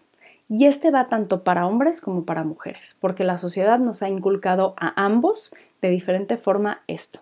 Y 0.48 0.66
este 0.66 0.90
va 0.90 1.08
tanto 1.08 1.44
para 1.44 1.68
hombres 1.68 2.02
como 2.02 2.26
para 2.26 2.44
mujeres, 2.44 2.98
porque 3.00 3.24
la 3.24 3.38
sociedad 3.38 3.78
nos 3.78 4.02
ha 4.02 4.10
inculcado 4.10 4.74
a 4.78 4.94
ambos 5.04 5.54
de 5.82 5.90
diferente 5.90 6.38
forma 6.38 6.82
esto. 6.88 7.20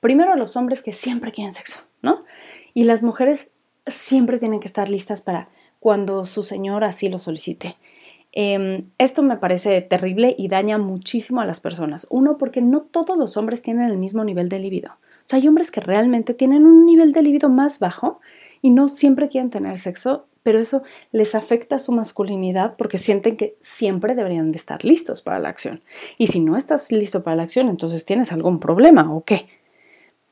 Primero 0.00 0.34
a 0.34 0.36
los 0.36 0.56
hombres 0.56 0.82
que 0.82 0.92
siempre 0.92 1.32
quieren 1.32 1.54
sexo, 1.54 1.80
¿no? 2.02 2.24
Y 2.74 2.84
las 2.84 3.02
mujeres 3.02 3.50
siempre 3.86 4.38
tienen 4.38 4.60
que 4.60 4.66
estar 4.66 4.90
listas 4.90 5.22
para 5.22 5.48
cuando 5.86 6.24
su 6.24 6.42
señor 6.42 6.82
así 6.82 7.08
lo 7.08 7.20
solicite. 7.20 7.76
Em, 8.32 8.86
esto 8.98 9.22
me 9.22 9.36
parece 9.36 9.80
terrible 9.82 10.34
y 10.36 10.48
daña 10.48 10.78
muchísimo 10.78 11.40
a 11.40 11.44
las 11.44 11.60
personas. 11.60 12.08
Uno, 12.10 12.38
porque 12.38 12.60
no 12.60 12.80
todos 12.80 13.16
los 13.16 13.36
hombres 13.36 13.62
tienen 13.62 13.88
el 13.88 13.96
mismo 13.96 14.24
nivel 14.24 14.48
de 14.48 14.58
libido. 14.58 14.90
O 14.90 15.26
sea, 15.26 15.38
hay 15.38 15.46
hombres 15.46 15.70
que 15.70 15.80
realmente 15.80 16.34
tienen 16.34 16.66
un 16.66 16.86
nivel 16.86 17.12
de 17.12 17.22
libido 17.22 17.48
más 17.48 17.78
bajo 17.78 18.18
y 18.62 18.70
no 18.70 18.88
siempre 18.88 19.28
quieren 19.28 19.50
tener 19.50 19.78
sexo, 19.78 20.26
pero 20.42 20.58
eso 20.58 20.82
les 21.12 21.36
afecta 21.36 21.78
su 21.78 21.92
masculinidad 21.92 22.74
porque 22.76 22.98
sienten 22.98 23.36
que 23.36 23.56
siempre 23.60 24.16
deberían 24.16 24.50
de 24.50 24.58
estar 24.58 24.84
listos 24.84 25.22
para 25.22 25.38
la 25.38 25.50
acción. 25.50 25.82
Y 26.18 26.26
si 26.26 26.40
no 26.40 26.56
estás 26.56 26.90
listo 26.90 27.22
para 27.22 27.36
la 27.36 27.44
acción, 27.44 27.68
entonces 27.68 28.04
tienes 28.04 28.32
algún 28.32 28.58
problema 28.58 29.14
o 29.14 29.22
qué. 29.22 29.46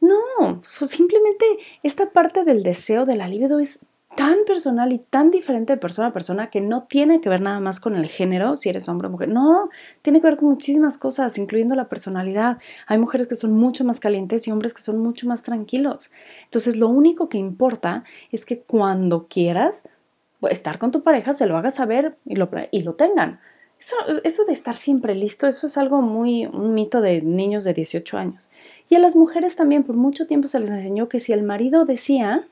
No, 0.01 0.61
simplemente 0.65 1.47
esta 1.85 2.11
parte 2.11 2.43
del 2.43 2.65
deseo 2.65 3.07
de 3.07 3.15
la 3.15 3.29
libido 3.29 3.61
es 3.61 3.87
tan 4.17 4.45
personal 4.47 4.93
y 4.93 4.99
tan 4.99 5.31
diferente 5.31 5.73
de 5.73 5.77
persona 5.77 6.09
a 6.09 6.13
persona 6.13 6.51
que 6.51 6.61
no 6.61 6.85
tiene 6.85 7.21
que 7.21 7.29
ver 7.29 7.41
nada 7.41 7.61
más 7.61 7.81
con 7.81 7.97
el 7.97 8.09
género, 8.09 8.55
si 8.55 8.69
eres 8.69 8.89
hombre 8.89 9.09
o 9.09 9.11
mujer. 9.11 9.29
No, 9.29 9.71
tiene 10.03 10.21
que 10.21 10.27
ver 10.27 10.37
con 10.37 10.49
muchísimas 10.49 10.99
cosas, 10.99 11.37
incluyendo 11.39 11.75
la 11.75 11.89
personalidad. 11.89 12.59
Hay 12.87 12.99
mujeres 12.99 13.27
que 13.27 13.35
son 13.35 13.53
mucho 13.53 13.85
más 13.85 14.01
calientes 14.01 14.47
y 14.47 14.53
hombres 14.53 14.75
que 14.75 14.83
son 14.83 14.99
mucho 14.99 15.27
más 15.27 15.43
tranquilos. 15.43 16.11
Entonces, 16.45 16.77
lo 16.77 16.89
único 16.89 17.29
que 17.29 17.39
importa 17.39 18.05
es 18.31 18.45
que 18.45 18.61
cuando 18.61 19.27
quieras 19.29 19.89
estar 20.51 20.79
con 20.79 20.91
tu 20.91 21.03
pareja, 21.03 21.33
se 21.33 21.47
lo 21.47 21.57
hagas 21.57 21.75
saber 21.75 22.17
y 22.25 22.37
lo, 22.37 22.51
y 22.71 22.83
lo 22.83 22.95
tengan. 22.95 23.41
Eso, 23.79 23.97
eso 24.23 24.45
de 24.45 24.53
estar 24.53 24.77
siempre 24.77 25.15
listo, 25.15 25.47
eso 25.47 25.67
es 25.67 25.77
algo 25.77 26.01
muy, 26.01 26.47
un 26.47 26.75
mito 26.75 27.01
de 27.01 27.23
niños 27.23 27.65
de 27.65 27.75
18 27.75 28.17
años. 28.17 28.49
Y 28.89 28.95
a 28.95 28.99
las 28.99 29.17
mujeres 29.17 29.57
también 29.57 29.83
por 29.83 29.97
mucho 29.97 30.27
tiempo 30.27 30.49
se 30.49 30.61
les 30.61 30.71
enseñó 30.71 31.09
que 31.09 31.21
si 31.21 31.33
el 31.33 31.43
marido 31.43 31.85
decía, 31.85 32.47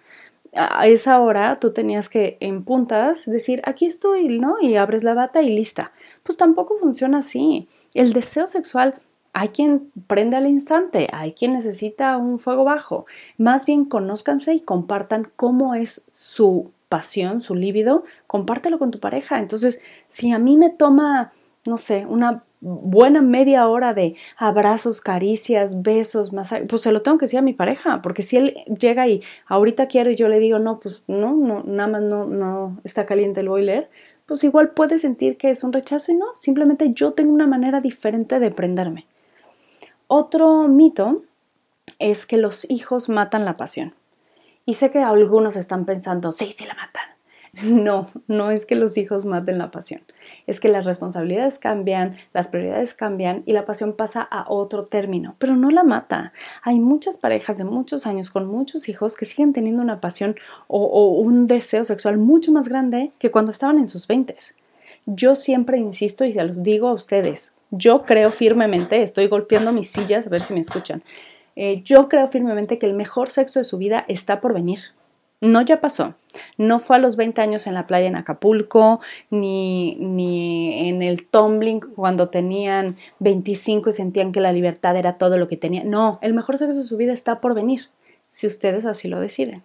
a 0.54 0.86
esa 0.86 1.18
hora 1.20 1.58
tú 1.60 1.72
tenías 1.72 2.08
que 2.08 2.36
en 2.40 2.64
puntas 2.64 3.24
decir 3.26 3.62
aquí 3.64 3.86
estoy, 3.86 4.38
¿no? 4.38 4.56
Y 4.60 4.76
abres 4.76 5.02
la 5.02 5.14
bata 5.14 5.42
y 5.42 5.48
lista. 5.48 5.92
Pues 6.22 6.36
tampoco 6.36 6.76
funciona 6.76 7.18
así. 7.18 7.68
El 7.94 8.12
deseo 8.12 8.46
sexual 8.46 8.94
hay 9.32 9.48
quien 9.48 9.90
prende 10.06 10.36
al 10.36 10.46
instante, 10.46 11.08
hay 11.12 11.32
quien 11.32 11.52
necesita 11.52 12.16
un 12.18 12.38
fuego 12.38 12.64
bajo. 12.64 13.06
Más 13.38 13.64
bien 13.64 13.86
conózcanse 13.86 14.54
y 14.54 14.60
compartan 14.60 15.30
cómo 15.36 15.74
es 15.74 16.04
su 16.08 16.70
pasión, 16.90 17.40
su 17.40 17.54
líbido, 17.54 18.04
compártelo 18.26 18.78
con 18.78 18.90
tu 18.90 19.00
pareja. 19.00 19.38
Entonces, 19.38 19.80
si 20.06 20.32
a 20.32 20.38
mí 20.38 20.58
me 20.58 20.68
toma, 20.68 21.32
no 21.66 21.78
sé, 21.78 22.04
una 22.04 22.44
buena 22.62 23.20
media 23.20 23.66
hora 23.66 23.92
de 23.92 24.14
abrazos, 24.36 25.00
caricias, 25.00 25.82
besos, 25.82 26.32
masajes, 26.32 26.66
pues 26.68 26.82
se 26.82 26.92
lo 26.92 27.02
tengo 27.02 27.18
que 27.18 27.24
decir 27.24 27.40
a 27.40 27.42
mi 27.42 27.52
pareja, 27.52 28.00
porque 28.02 28.22
si 28.22 28.36
él 28.36 28.56
llega 28.78 29.08
y 29.08 29.22
ahorita 29.46 29.88
quiero 29.88 30.10
y 30.10 30.16
yo 30.16 30.28
le 30.28 30.38
digo, 30.38 30.60
no, 30.60 30.78
pues 30.78 31.02
no, 31.08 31.34
no, 31.34 31.64
nada 31.64 31.88
más 31.88 32.02
no, 32.02 32.24
no 32.26 32.78
está 32.84 33.04
caliente 33.04 33.40
el 33.40 33.48
boiler, 33.48 33.90
pues 34.26 34.44
igual 34.44 34.70
puede 34.70 34.96
sentir 34.98 35.36
que 35.36 35.50
es 35.50 35.64
un 35.64 35.72
rechazo 35.72 36.12
y 36.12 36.14
no, 36.14 36.26
simplemente 36.36 36.92
yo 36.94 37.12
tengo 37.12 37.34
una 37.34 37.48
manera 37.48 37.80
diferente 37.80 38.38
de 38.38 38.52
prenderme. 38.52 39.06
Otro 40.06 40.68
mito 40.68 41.22
es 41.98 42.26
que 42.26 42.36
los 42.36 42.70
hijos 42.70 43.08
matan 43.08 43.44
la 43.44 43.56
pasión. 43.56 43.94
Y 44.64 44.74
sé 44.74 44.92
que 44.92 45.00
algunos 45.00 45.56
están 45.56 45.84
pensando, 45.84 46.30
sí, 46.30 46.52
sí 46.52 46.64
la 46.64 46.74
matan. 46.74 47.11
No, 47.62 48.06
no 48.28 48.50
es 48.50 48.64
que 48.64 48.76
los 48.76 48.96
hijos 48.96 49.24
maten 49.24 49.58
la 49.58 49.70
pasión, 49.70 50.00
es 50.46 50.58
que 50.58 50.68
las 50.68 50.86
responsabilidades 50.86 51.58
cambian, 51.58 52.16
las 52.32 52.48
prioridades 52.48 52.94
cambian 52.94 53.42
y 53.44 53.52
la 53.52 53.64
pasión 53.64 53.92
pasa 53.92 54.22
a 54.22 54.50
otro 54.50 54.84
término, 54.84 55.36
pero 55.38 55.54
no 55.56 55.70
la 55.70 55.84
mata. 55.84 56.32
Hay 56.62 56.80
muchas 56.80 57.18
parejas 57.18 57.58
de 57.58 57.64
muchos 57.64 58.06
años 58.06 58.30
con 58.30 58.46
muchos 58.46 58.88
hijos 58.88 59.16
que 59.16 59.26
siguen 59.26 59.52
teniendo 59.52 59.82
una 59.82 60.00
pasión 60.00 60.36
o, 60.66 61.10
un 61.10 61.46
deseo 61.46 61.84
sexual 61.84 62.16
mucho 62.16 62.52
más 62.52 62.68
grande 62.68 63.12
que 63.18 63.30
cuando 63.30 63.52
estaban 63.52 63.78
en 63.78 63.88
sus 63.88 64.06
veintes. 64.06 64.56
Yo 65.04 65.34
siempre 65.34 65.78
insisto 65.78 66.24
y 66.24 66.32
se 66.32 66.42
los 66.44 66.62
digo 66.62 66.88
a 66.88 66.94
ustedes, 66.94 67.52
yo 67.70 68.04
creo 68.04 68.30
firmemente, 68.30 69.02
estoy 69.02 69.26
golpeando 69.26 69.72
mis 69.72 69.90
sillas 69.90 70.26
a 70.26 70.30
ver 70.30 70.40
si 70.40 70.54
me 70.54 70.60
escuchan, 70.60 71.02
eh, 71.56 71.82
yo 71.82 72.08
creo 72.08 72.28
firmemente 72.28 72.78
que 72.78 72.86
el 72.86 72.94
mejor 72.94 73.28
sexo 73.28 73.58
de 73.58 73.64
su 73.64 73.76
vida 73.78 74.04
está 74.08 74.40
por 74.40 74.54
venir. 74.54 74.78
No 75.42 75.60
ya 75.60 75.80
pasó. 75.80 76.14
No 76.56 76.78
fue 76.78 76.96
a 76.96 76.98
los 76.98 77.16
20 77.16 77.42
años 77.42 77.66
en 77.66 77.74
la 77.74 77.86
playa 77.86 78.06
en 78.06 78.16
Acapulco, 78.16 79.00
ni, 79.28 79.96
ni 79.96 80.88
en 80.88 81.02
el 81.02 81.26
tumbling 81.26 81.80
cuando 81.80 82.28
tenían 82.28 82.96
25 83.18 83.90
y 83.90 83.92
sentían 83.92 84.32
que 84.32 84.40
la 84.40 84.52
libertad 84.52 84.96
era 84.96 85.14
todo 85.16 85.36
lo 85.36 85.48
que 85.48 85.56
tenían. 85.56 85.90
No, 85.90 86.18
el 86.22 86.32
mejor 86.32 86.58
sexo 86.58 86.78
de 86.78 86.84
su 86.84 86.96
vida 86.96 87.12
está 87.12 87.40
por 87.40 87.54
venir, 87.54 87.88
si 88.30 88.46
ustedes 88.46 88.86
así 88.86 89.08
lo 89.08 89.20
deciden. 89.20 89.62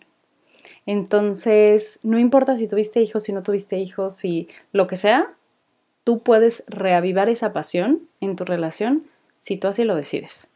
Entonces, 0.87 1.99
no 2.01 2.17
importa 2.17 2.55
si 2.55 2.67
tuviste 2.67 2.99
hijos, 3.01 3.23
si 3.23 3.33
no 3.33 3.43
tuviste 3.43 3.77
hijos, 3.77 4.15
si 4.15 4.47
lo 4.71 4.87
que 4.87 4.95
sea, 4.95 5.33
tú 6.03 6.23
puedes 6.23 6.63
reavivar 6.67 7.29
esa 7.29 7.53
pasión 7.53 8.07
en 8.19 8.35
tu 8.35 8.45
relación 8.45 9.03
si 9.41 9.57
tú 9.57 9.67
así 9.67 9.83
lo 9.83 9.95
decides. 9.95 10.47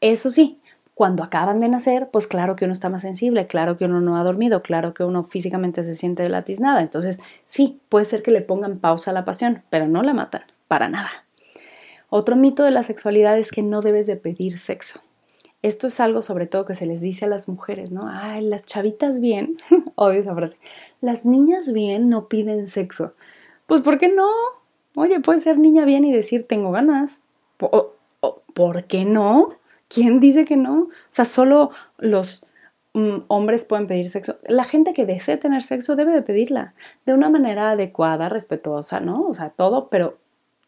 Eso 0.00 0.30
sí, 0.30 0.60
cuando 0.98 1.22
acaban 1.22 1.60
de 1.60 1.68
nacer, 1.68 2.08
pues 2.10 2.26
claro 2.26 2.56
que 2.56 2.64
uno 2.64 2.72
está 2.72 2.88
más 2.88 3.02
sensible, 3.02 3.46
claro 3.46 3.76
que 3.76 3.84
uno 3.84 4.00
no 4.00 4.16
ha 4.16 4.24
dormido, 4.24 4.62
claro 4.62 4.94
que 4.94 5.04
uno 5.04 5.22
físicamente 5.22 5.84
se 5.84 5.94
siente 5.94 6.28
latiznada. 6.28 6.80
Entonces, 6.80 7.20
sí, 7.44 7.78
puede 7.88 8.04
ser 8.04 8.24
que 8.24 8.32
le 8.32 8.40
pongan 8.40 8.80
pausa 8.80 9.12
a 9.12 9.14
la 9.14 9.24
pasión, 9.24 9.62
pero 9.70 9.86
no 9.86 10.02
la 10.02 10.12
matan, 10.12 10.42
para 10.66 10.88
nada. 10.88 11.08
Otro 12.10 12.34
mito 12.34 12.64
de 12.64 12.72
la 12.72 12.82
sexualidad 12.82 13.38
es 13.38 13.52
que 13.52 13.62
no 13.62 13.80
debes 13.80 14.08
de 14.08 14.16
pedir 14.16 14.58
sexo. 14.58 14.98
Esto 15.62 15.86
es 15.86 16.00
algo 16.00 16.20
sobre 16.20 16.48
todo 16.48 16.64
que 16.64 16.74
se 16.74 16.84
les 16.84 17.00
dice 17.00 17.26
a 17.26 17.28
las 17.28 17.48
mujeres, 17.48 17.92
¿no? 17.92 18.08
Ay, 18.10 18.44
las 18.44 18.66
chavitas 18.66 19.20
bien, 19.20 19.56
odio 19.94 20.18
esa 20.18 20.34
frase, 20.34 20.56
las 21.00 21.24
niñas 21.24 21.72
bien 21.72 22.08
no 22.08 22.26
piden 22.26 22.66
sexo. 22.66 23.14
Pues 23.68 23.82
¿por 23.82 23.98
qué 23.98 24.08
no? 24.08 24.28
Oye, 24.96 25.20
puede 25.20 25.38
ser 25.38 25.60
niña 25.60 25.84
bien 25.84 26.04
y 26.04 26.12
decir 26.12 26.48
tengo 26.48 26.72
ganas. 26.72 27.20
¿Por 27.56 28.84
qué 28.86 29.04
no? 29.04 29.57
¿Quién 29.88 30.20
dice 30.20 30.44
que 30.44 30.56
no? 30.56 30.82
O 30.82 30.90
sea, 31.10 31.24
solo 31.24 31.70
los 31.96 32.44
mm, 32.94 33.20
hombres 33.28 33.64
pueden 33.64 33.86
pedir 33.86 34.10
sexo. 34.10 34.36
La 34.46 34.64
gente 34.64 34.92
que 34.92 35.06
desee 35.06 35.36
tener 35.36 35.62
sexo 35.62 35.96
debe 35.96 36.12
de 36.12 36.22
pedirla 36.22 36.74
de 37.06 37.14
una 37.14 37.30
manera 37.30 37.70
adecuada, 37.70 38.28
respetuosa, 38.28 39.00
¿no? 39.00 39.26
O 39.26 39.34
sea, 39.34 39.50
todo, 39.50 39.88
pero 39.88 40.18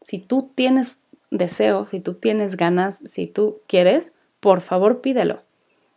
si 0.01 0.19
tú 0.19 0.51
tienes 0.55 1.03
deseo, 1.31 1.85
si 1.85 2.01
tú 2.01 2.15
tienes 2.15 2.57
ganas, 2.57 3.03
si 3.07 3.27
tú 3.27 3.61
quieres, 3.67 4.15
por 4.41 4.63
favor 4.63 5.01
pídelo. 5.01 5.43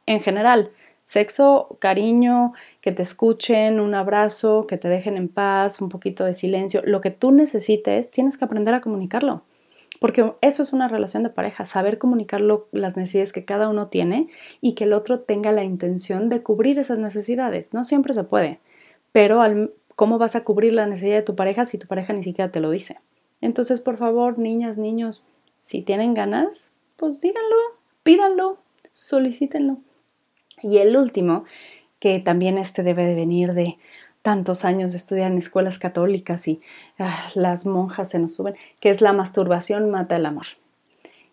En 0.05 0.19
general, 0.19 0.71
sexo, 1.03 1.77
cariño, 1.79 2.53
que 2.81 2.91
te 2.91 3.03
escuchen, 3.03 3.79
un 3.79 3.95
abrazo, 3.95 4.67
que 4.67 4.77
te 4.77 4.89
dejen 4.89 5.17
en 5.17 5.29
paz, 5.29 5.81
un 5.81 5.89
poquito 5.89 6.25
de 6.25 6.33
silencio, 6.33 6.81
lo 6.85 7.01
que 7.01 7.11
tú 7.11 7.31
necesites, 7.31 8.11
tienes 8.11 8.37
que 8.37 8.45
aprender 8.45 8.73
a 8.73 8.81
comunicarlo. 8.81 9.43
Porque 10.03 10.33
eso 10.41 10.63
es 10.63 10.73
una 10.73 10.89
relación 10.89 11.23
de 11.23 11.29
pareja, 11.29 11.63
saber 11.63 11.97
comunicar 11.97 12.41
las 12.41 12.97
necesidades 12.97 13.31
que 13.31 13.45
cada 13.45 13.69
uno 13.69 13.87
tiene 13.87 14.27
y 14.59 14.73
que 14.73 14.83
el 14.83 14.91
otro 14.91 15.21
tenga 15.21 15.53
la 15.53 15.63
intención 15.63 16.27
de 16.27 16.43
cubrir 16.43 16.77
esas 16.77 16.99
necesidades. 16.99 17.73
No 17.73 17.85
siempre 17.85 18.13
se 18.13 18.25
puede, 18.25 18.59
pero 19.13 19.41
¿cómo 19.95 20.17
vas 20.17 20.35
a 20.35 20.43
cubrir 20.43 20.73
la 20.73 20.87
necesidad 20.87 21.15
de 21.15 21.21
tu 21.21 21.37
pareja 21.37 21.63
si 21.63 21.77
tu 21.77 21.87
pareja 21.87 22.11
ni 22.11 22.21
siquiera 22.21 22.51
te 22.51 22.59
lo 22.59 22.69
dice? 22.69 22.99
Entonces, 23.39 23.79
por 23.79 23.95
favor, 23.95 24.37
niñas, 24.37 24.77
niños, 24.77 25.23
si 25.59 25.81
tienen 25.81 26.13
ganas, 26.13 26.73
pues 26.97 27.21
díganlo, 27.21 27.55
pídanlo, 28.03 28.57
solicítenlo. 28.91 29.77
Y 30.61 30.79
el 30.79 30.97
último, 30.97 31.45
que 31.99 32.19
también 32.19 32.57
este 32.57 32.83
debe 32.83 33.05
de 33.05 33.15
venir 33.15 33.53
de 33.53 33.77
tantos 34.23 34.65
años 34.65 34.93
de 34.93 34.97
estudiar 34.97 35.31
en 35.31 35.37
escuelas 35.37 35.77
católicas 35.77 36.47
y 36.47 36.61
ah, 36.97 37.27
las 37.35 37.67
monjas 37.67 38.09
se 38.09 38.19
nos 38.19 38.33
suben, 38.33 38.55
que 38.79 38.89
es 38.89 39.01
la 39.01 39.13
masturbación 39.13 39.91
mata 39.91 40.15
el 40.15 40.25
amor. 40.25 40.45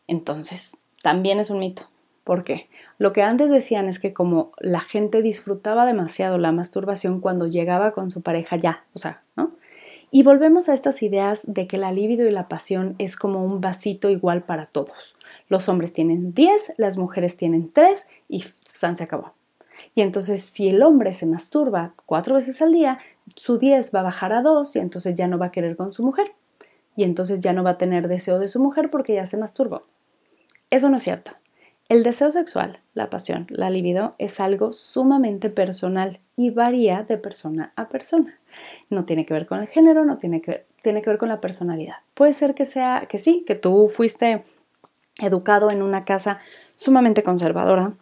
Entonces, 0.06 0.76
también 1.02 1.38
es 1.38 1.48
un 1.48 1.60
mito. 1.60 1.84
¿Por 2.24 2.44
qué? 2.44 2.68
Lo 2.98 3.12
que 3.12 3.22
antes 3.22 3.50
decían 3.50 3.88
es 3.88 3.98
que 3.98 4.12
como 4.12 4.52
la 4.58 4.80
gente 4.80 5.22
disfrutaba 5.22 5.86
demasiado 5.86 6.36
la 6.36 6.52
masturbación 6.52 7.20
cuando 7.20 7.46
llegaba 7.46 7.92
con 7.92 8.10
su 8.10 8.20
pareja 8.20 8.56
ya, 8.56 8.84
o 8.92 8.98
sea, 8.98 9.22
¿no? 9.36 9.52
Y 10.10 10.24
volvemos 10.24 10.68
a 10.68 10.74
estas 10.74 11.02
ideas 11.02 11.44
de 11.46 11.68
que 11.68 11.78
la 11.78 11.92
libido 11.92 12.26
y 12.26 12.30
la 12.30 12.48
pasión 12.48 12.96
es 12.98 13.16
como 13.16 13.44
un 13.44 13.60
vasito 13.60 14.10
igual 14.10 14.42
para 14.42 14.66
todos. 14.66 15.16
Los 15.48 15.68
hombres 15.68 15.92
tienen 15.92 16.34
10, 16.34 16.74
las 16.76 16.96
mujeres 16.96 17.36
tienen 17.36 17.72
3 17.72 18.08
y 18.28 18.40
se 18.42 19.04
acabó. 19.04 19.34
Y 19.94 20.02
entonces 20.02 20.42
si 20.42 20.68
el 20.68 20.82
hombre 20.82 21.12
se 21.12 21.26
masturba 21.26 21.94
cuatro 22.06 22.34
veces 22.36 22.60
al 22.62 22.72
día, 22.72 22.98
su 23.36 23.58
10 23.58 23.94
va 23.94 24.00
a 24.00 24.04
bajar 24.04 24.32
a 24.32 24.42
2 24.42 24.76
y 24.76 24.78
entonces 24.78 25.14
ya 25.14 25.28
no 25.28 25.38
va 25.38 25.46
a 25.46 25.52
querer 25.52 25.76
con 25.76 25.92
su 25.92 26.04
mujer. 26.04 26.32
Y 26.96 27.04
entonces 27.04 27.40
ya 27.40 27.52
no 27.52 27.62
va 27.62 27.70
a 27.70 27.78
tener 27.78 28.08
deseo 28.08 28.38
de 28.38 28.48
su 28.48 28.60
mujer 28.60 28.90
porque 28.90 29.14
ya 29.14 29.26
se 29.26 29.36
masturbó. 29.36 29.82
Eso 30.70 30.88
no 30.88 30.98
es 30.98 31.02
cierto. 31.02 31.32
El 31.88 32.04
deseo 32.04 32.30
sexual, 32.30 32.78
la 32.94 33.10
pasión, 33.10 33.46
la 33.48 33.68
libido 33.68 34.14
es 34.18 34.38
algo 34.38 34.72
sumamente 34.72 35.50
personal 35.50 36.20
y 36.36 36.50
varía 36.50 37.02
de 37.02 37.18
persona 37.18 37.72
a 37.74 37.88
persona. 37.88 38.38
No 38.90 39.04
tiene 39.04 39.26
que 39.26 39.34
ver 39.34 39.46
con 39.46 39.58
el 39.58 39.66
género, 39.66 40.04
no 40.04 40.16
tiene 40.16 40.40
que 40.40 40.66
tiene 40.82 41.02
que 41.02 41.10
ver 41.10 41.18
con 41.18 41.28
la 41.28 41.40
personalidad. 41.40 41.96
Puede 42.14 42.32
ser 42.32 42.54
que 42.54 42.64
sea 42.64 43.06
que 43.08 43.18
sí, 43.18 43.44
que 43.46 43.54
tú 43.54 43.88
fuiste 43.88 44.44
educado 45.20 45.70
en 45.70 45.82
una 45.82 46.04
casa 46.04 46.40
sumamente 46.76 47.22
conservadora, 47.22 47.94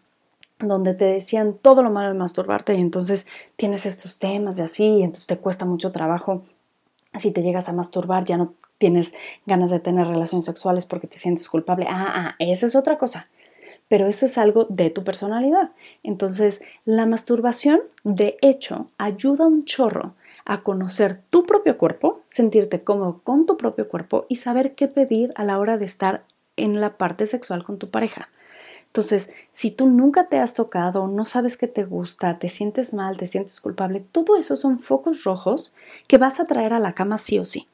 donde 0.59 0.95
te 0.95 1.05
decían 1.05 1.55
todo 1.55 1.83
lo 1.83 1.91
malo 1.91 2.09
de 2.09 2.15
masturbarte 2.15 2.75
y 2.75 2.81
entonces 2.81 3.27
tienes 3.57 3.87
estos 3.87 4.19
temas 4.19 4.59
y 4.59 4.63
así, 4.63 4.85
y 4.85 5.03
entonces 5.03 5.27
te 5.27 5.39
cuesta 5.39 5.65
mucho 5.65 5.93
trabajo. 5.93 6.45
Si 7.15 7.31
te 7.31 7.43
llegas 7.43 7.69
a 7.69 7.73
masturbar, 7.73 8.25
ya 8.25 8.37
no 8.37 8.55
tienes 8.77 9.15
ganas 9.47 9.71
de 9.71 9.81
tener 9.81 10.07
relaciones 10.07 10.45
sexuales 10.45 10.85
porque 10.85 11.07
te 11.07 11.19
sientes 11.19 11.49
culpable. 11.49 11.87
Ah, 11.89 12.13
ah, 12.15 12.35
esa 12.39 12.67
es 12.67 12.77
otra 12.77 12.99
cosa. 12.99 13.29
Pero 13.89 14.07
eso 14.07 14.27
es 14.27 14.37
algo 14.37 14.67
de 14.69 14.91
tu 14.91 15.05
personalidad. 15.05 15.71
Entonces, 16.03 16.63
la 16.85 17.07
masturbación, 17.07 17.81
de 18.05 18.37
hecho, 18.43 18.89
ayuda 18.99 19.47
un 19.47 19.65
chorro 19.65 20.15
a 20.45 20.63
conocer 20.63 21.23
tu 21.31 21.45
propio 21.45 21.79
cuerpo, 21.79 22.21
sentirte 22.29 22.83
cómodo 22.83 23.21
con 23.25 23.47
tu 23.47 23.57
propio 23.57 23.89
cuerpo 23.89 24.27
y 24.29 24.37
saber 24.37 24.75
qué 24.75 24.89
pedir 24.89 25.33
a 25.37 25.45
la 25.45 25.59
hora 25.59 25.79
de 25.79 25.87
estar 25.87 26.25
en 26.57 26.81
la 26.81 26.99
parte 26.99 27.25
sexual 27.25 27.65
con 27.65 27.79
tu 27.79 27.91
pareja. 27.91 28.29
Entonces, 28.89 29.31
si 29.51 29.71
tú 29.71 29.87
nunca 29.87 30.29
te 30.29 30.39
has 30.39 30.55
tocado, 30.55 31.07
no 31.07 31.25
sabes 31.25 31.57
qué 31.57 31.69
te 31.69 31.85
gusta, 31.85 32.39
te 32.39 32.49
sientes 32.49 32.95
mal, 32.95 33.17
te 33.17 33.27
sientes 33.27 33.61
culpable, 33.61 34.05
todo 34.13 34.37
eso 34.37 34.57
son 34.57 34.79
focos 34.79 35.25
rojos 35.25 35.73
que 36.09 36.19
vas 36.19 36.41
a 36.41 36.47
traer 36.47 36.73
a 36.73 36.81
la 36.81 36.95
cama 36.95 37.19
sí 37.19 37.39
o 37.39 37.45
sí. 37.45 37.69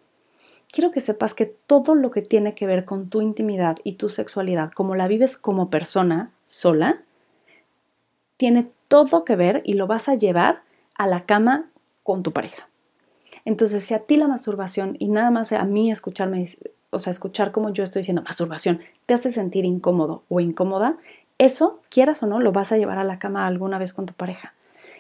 Quiero 0.71 0.91
que 0.91 1.01
sepas 1.01 1.35
que 1.35 1.47
todo 1.47 1.95
lo 1.95 2.11
que 2.11 2.21
tiene 2.21 2.55
que 2.55 2.67
ver 2.67 2.85
con 2.85 3.09
tu 3.09 3.21
intimidad 3.21 3.77
y 3.85 3.93
tu 3.93 4.09
sexualidad, 4.09 4.73
como 4.73 4.97
la 4.97 5.07
vives 5.07 5.37
como 5.37 5.71
persona 5.71 6.33
sola, 6.47 7.03
tiene 8.37 8.71
todo 8.89 9.25
que 9.25 9.37
ver 9.37 9.63
y 9.65 9.75
lo 9.75 9.87
vas 9.87 10.09
a 10.09 10.17
llevar 10.17 10.63
a 10.97 11.07
la 11.07 11.27
cama 11.27 11.71
con 12.03 12.25
tu 12.25 12.33
pareja. 12.33 12.69
Entonces, 13.45 13.85
si 13.85 13.95
a 13.95 14.01
ti 14.01 14.17
la 14.17 14.27
masturbación 14.27 14.97
y 14.99 15.09
nada 15.09 15.31
más 15.31 15.53
a 15.53 15.65
mí 15.65 15.91
escucharme 15.91 16.49
o 16.95 16.99
sea, 16.99 17.11
escuchar 17.11 17.53
como 17.53 17.71
yo 17.71 17.85
estoy 17.85 18.01
diciendo 18.01 18.23
masturbación, 18.23 18.81
te 19.07 19.15
hace 19.15 19.31
sentir 19.31 19.65
incómodo 19.65 20.23
o 20.29 20.41
incómoda, 20.41 20.97
eso, 21.39 21.81
quieras 21.89 22.23
o 22.23 22.27
no, 22.27 22.41
lo 22.41 22.53
vas 22.53 22.73
a 22.73 22.77
llevar 22.77 22.99
a 22.99 23.05
la 23.05 23.19
cama 23.19 23.47
alguna 23.47 23.79
vez 23.79 23.93
con 23.93 24.07
tu 24.07 24.15
pareja. 24.15 24.55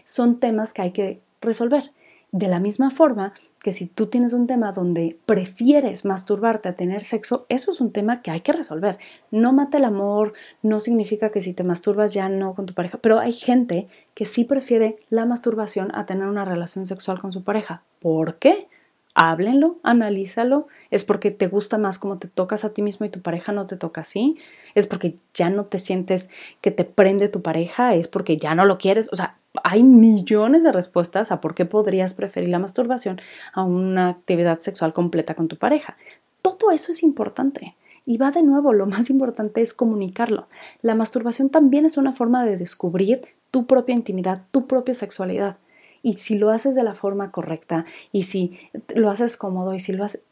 Son 0.05 0.41
temas 0.41 0.73
que 0.73 0.83
hay 0.83 0.91
que 0.91 1.21
resolver. 1.41 1.93
De 2.33 2.49
la 2.49 2.59
misma 2.59 2.91
forma 2.91 3.33
que 3.63 3.71
si 3.71 3.87
tú 3.87 4.09
tienes 4.09 4.33
un 4.33 4.49
tema 4.49 4.73
donde 4.73 5.17
prefieres 5.25 6.05
masturbarte 6.05 6.69
a 6.69 6.75
tener 6.75 7.05
sexo, 7.05 7.47
eso 7.49 7.71
es 7.71 7.81
un 7.81 7.93
tema 7.93 8.23
que 8.23 8.33
hay 8.33 8.41
que 8.41 8.53
resolver. 8.53 8.99
No 9.31 9.53
mata 9.53 9.79
el 9.79 9.85
amor, 9.85 10.33
no 10.61 10.81
significa 10.81 11.31
que 11.31 11.41
si 11.41 11.55
te 11.55 11.63
masturbas 11.63 12.13
ya 12.13 12.29
no 12.29 12.55
con 12.55 12.67
tu 12.67 12.75
pareja, 12.75 12.99
pero 12.99 13.21
hay 13.21 13.33
gente 13.33 13.87
que 14.15 14.27
sí 14.27 14.45
prefiere 14.45 14.97
la 15.11 15.27
masturbación 15.27 15.95
a 15.95 16.07
tener 16.07 16.27
una 16.27 16.45
relación 16.45 16.87
sexual 16.87 17.21
con 17.21 17.33
su 17.33 17.45
pareja. 17.45 17.85
¿Por 18.01 18.35
qué? 18.35 18.67
Háblenlo, 19.15 19.79
analízalo. 19.83 20.67
Es 20.91 21.05
porque 21.05 21.31
te 21.31 21.47
gusta 21.47 21.79
más 21.79 21.99
como 21.99 22.19
te 22.19 22.29
tocas 22.29 22.65
a 22.65 22.73
ti 22.75 22.83
mismo 22.83 23.07
y 23.07 23.11
tu 23.11 23.23
pareja 23.23 23.53
no 23.53 23.67
te 23.67 23.77
toca 23.77 24.03
así. 24.03 24.37
Es 24.75 24.87
porque 24.87 25.17
ya 25.33 25.51
no 25.51 25.65
te 25.67 25.79
sientes 25.79 26.31
que 26.61 26.71
te 26.71 26.85
prende 26.85 27.29
tu 27.29 27.43
pareja. 27.43 27.95
Es 27.95 28.09
porque 28.09 28.37
ya 28.37 28.55
no 28.55 28.65
lo 28.65 28.79
quieres. 28.79 29.09
O 29.13 29.17
sea, 29.17 29.39
hay 29.63 29.83
millones 29.83 30.65
de 30.65 30.73
respuestas 30.73 31.31
a 31.31 31.41
por 31.41 31.55
qué 31.55 31.65
podrías 31.65 32.15
preferir 32.15 32.49
la 32.49 32.59
masturbación 32.59 33.21
a 33.53 33.63
una 33.63 34.09
actividad 34.09 34.61
sexual 34.61 34.93
completa 34.93 35.35
con 35.35 35.49
tu 35.49 35.57
pareja. 35.57 35.97
Todo 36.43 36.71
eso 36.73 36.93
es 36.93 37.03
importante. 37.03 37.77
Y 38.07 38.19
va 38.19 38.31
de 38.31 38.43
nuevo, 38.43 38.73
lo 38.73 38.87
más 38.87 39.09
importante 39.09 39.63
es 39.63 39.73
comunicarlo. 39.73 40.49
La 40.83 40.95
masturbación 40.95 41.49
también 41.49 41.87
es 41.87 41.97
una 41.97 42.13
forma 42.13 42.45
de 42.45 42.59
descubrir 42.59 43.23
tu 43.51 43.67
propia 43.67 43.95
intimidad, 43.95 44.43
tu 44.51 44.67
propia 44.67 44.95
sexualidad. 44.95 45.57
Y 46.05 46.19
si 46.19 46.37
lo 46.37 46.51
haces 46.51 46.75
de 46.75 46.85
la 46.85 46.93
forma 46.93 47.31
correcta 47.31 47.87
y 48.13 48.25
si 48.25 48.59
lo 48.95 49.09
haces 49.11 49.39
cómodo 49.39 49.73
y 49.73 49.81
si 49.81 49.95
lo 49.95 50.05
haces, 50.05 50.23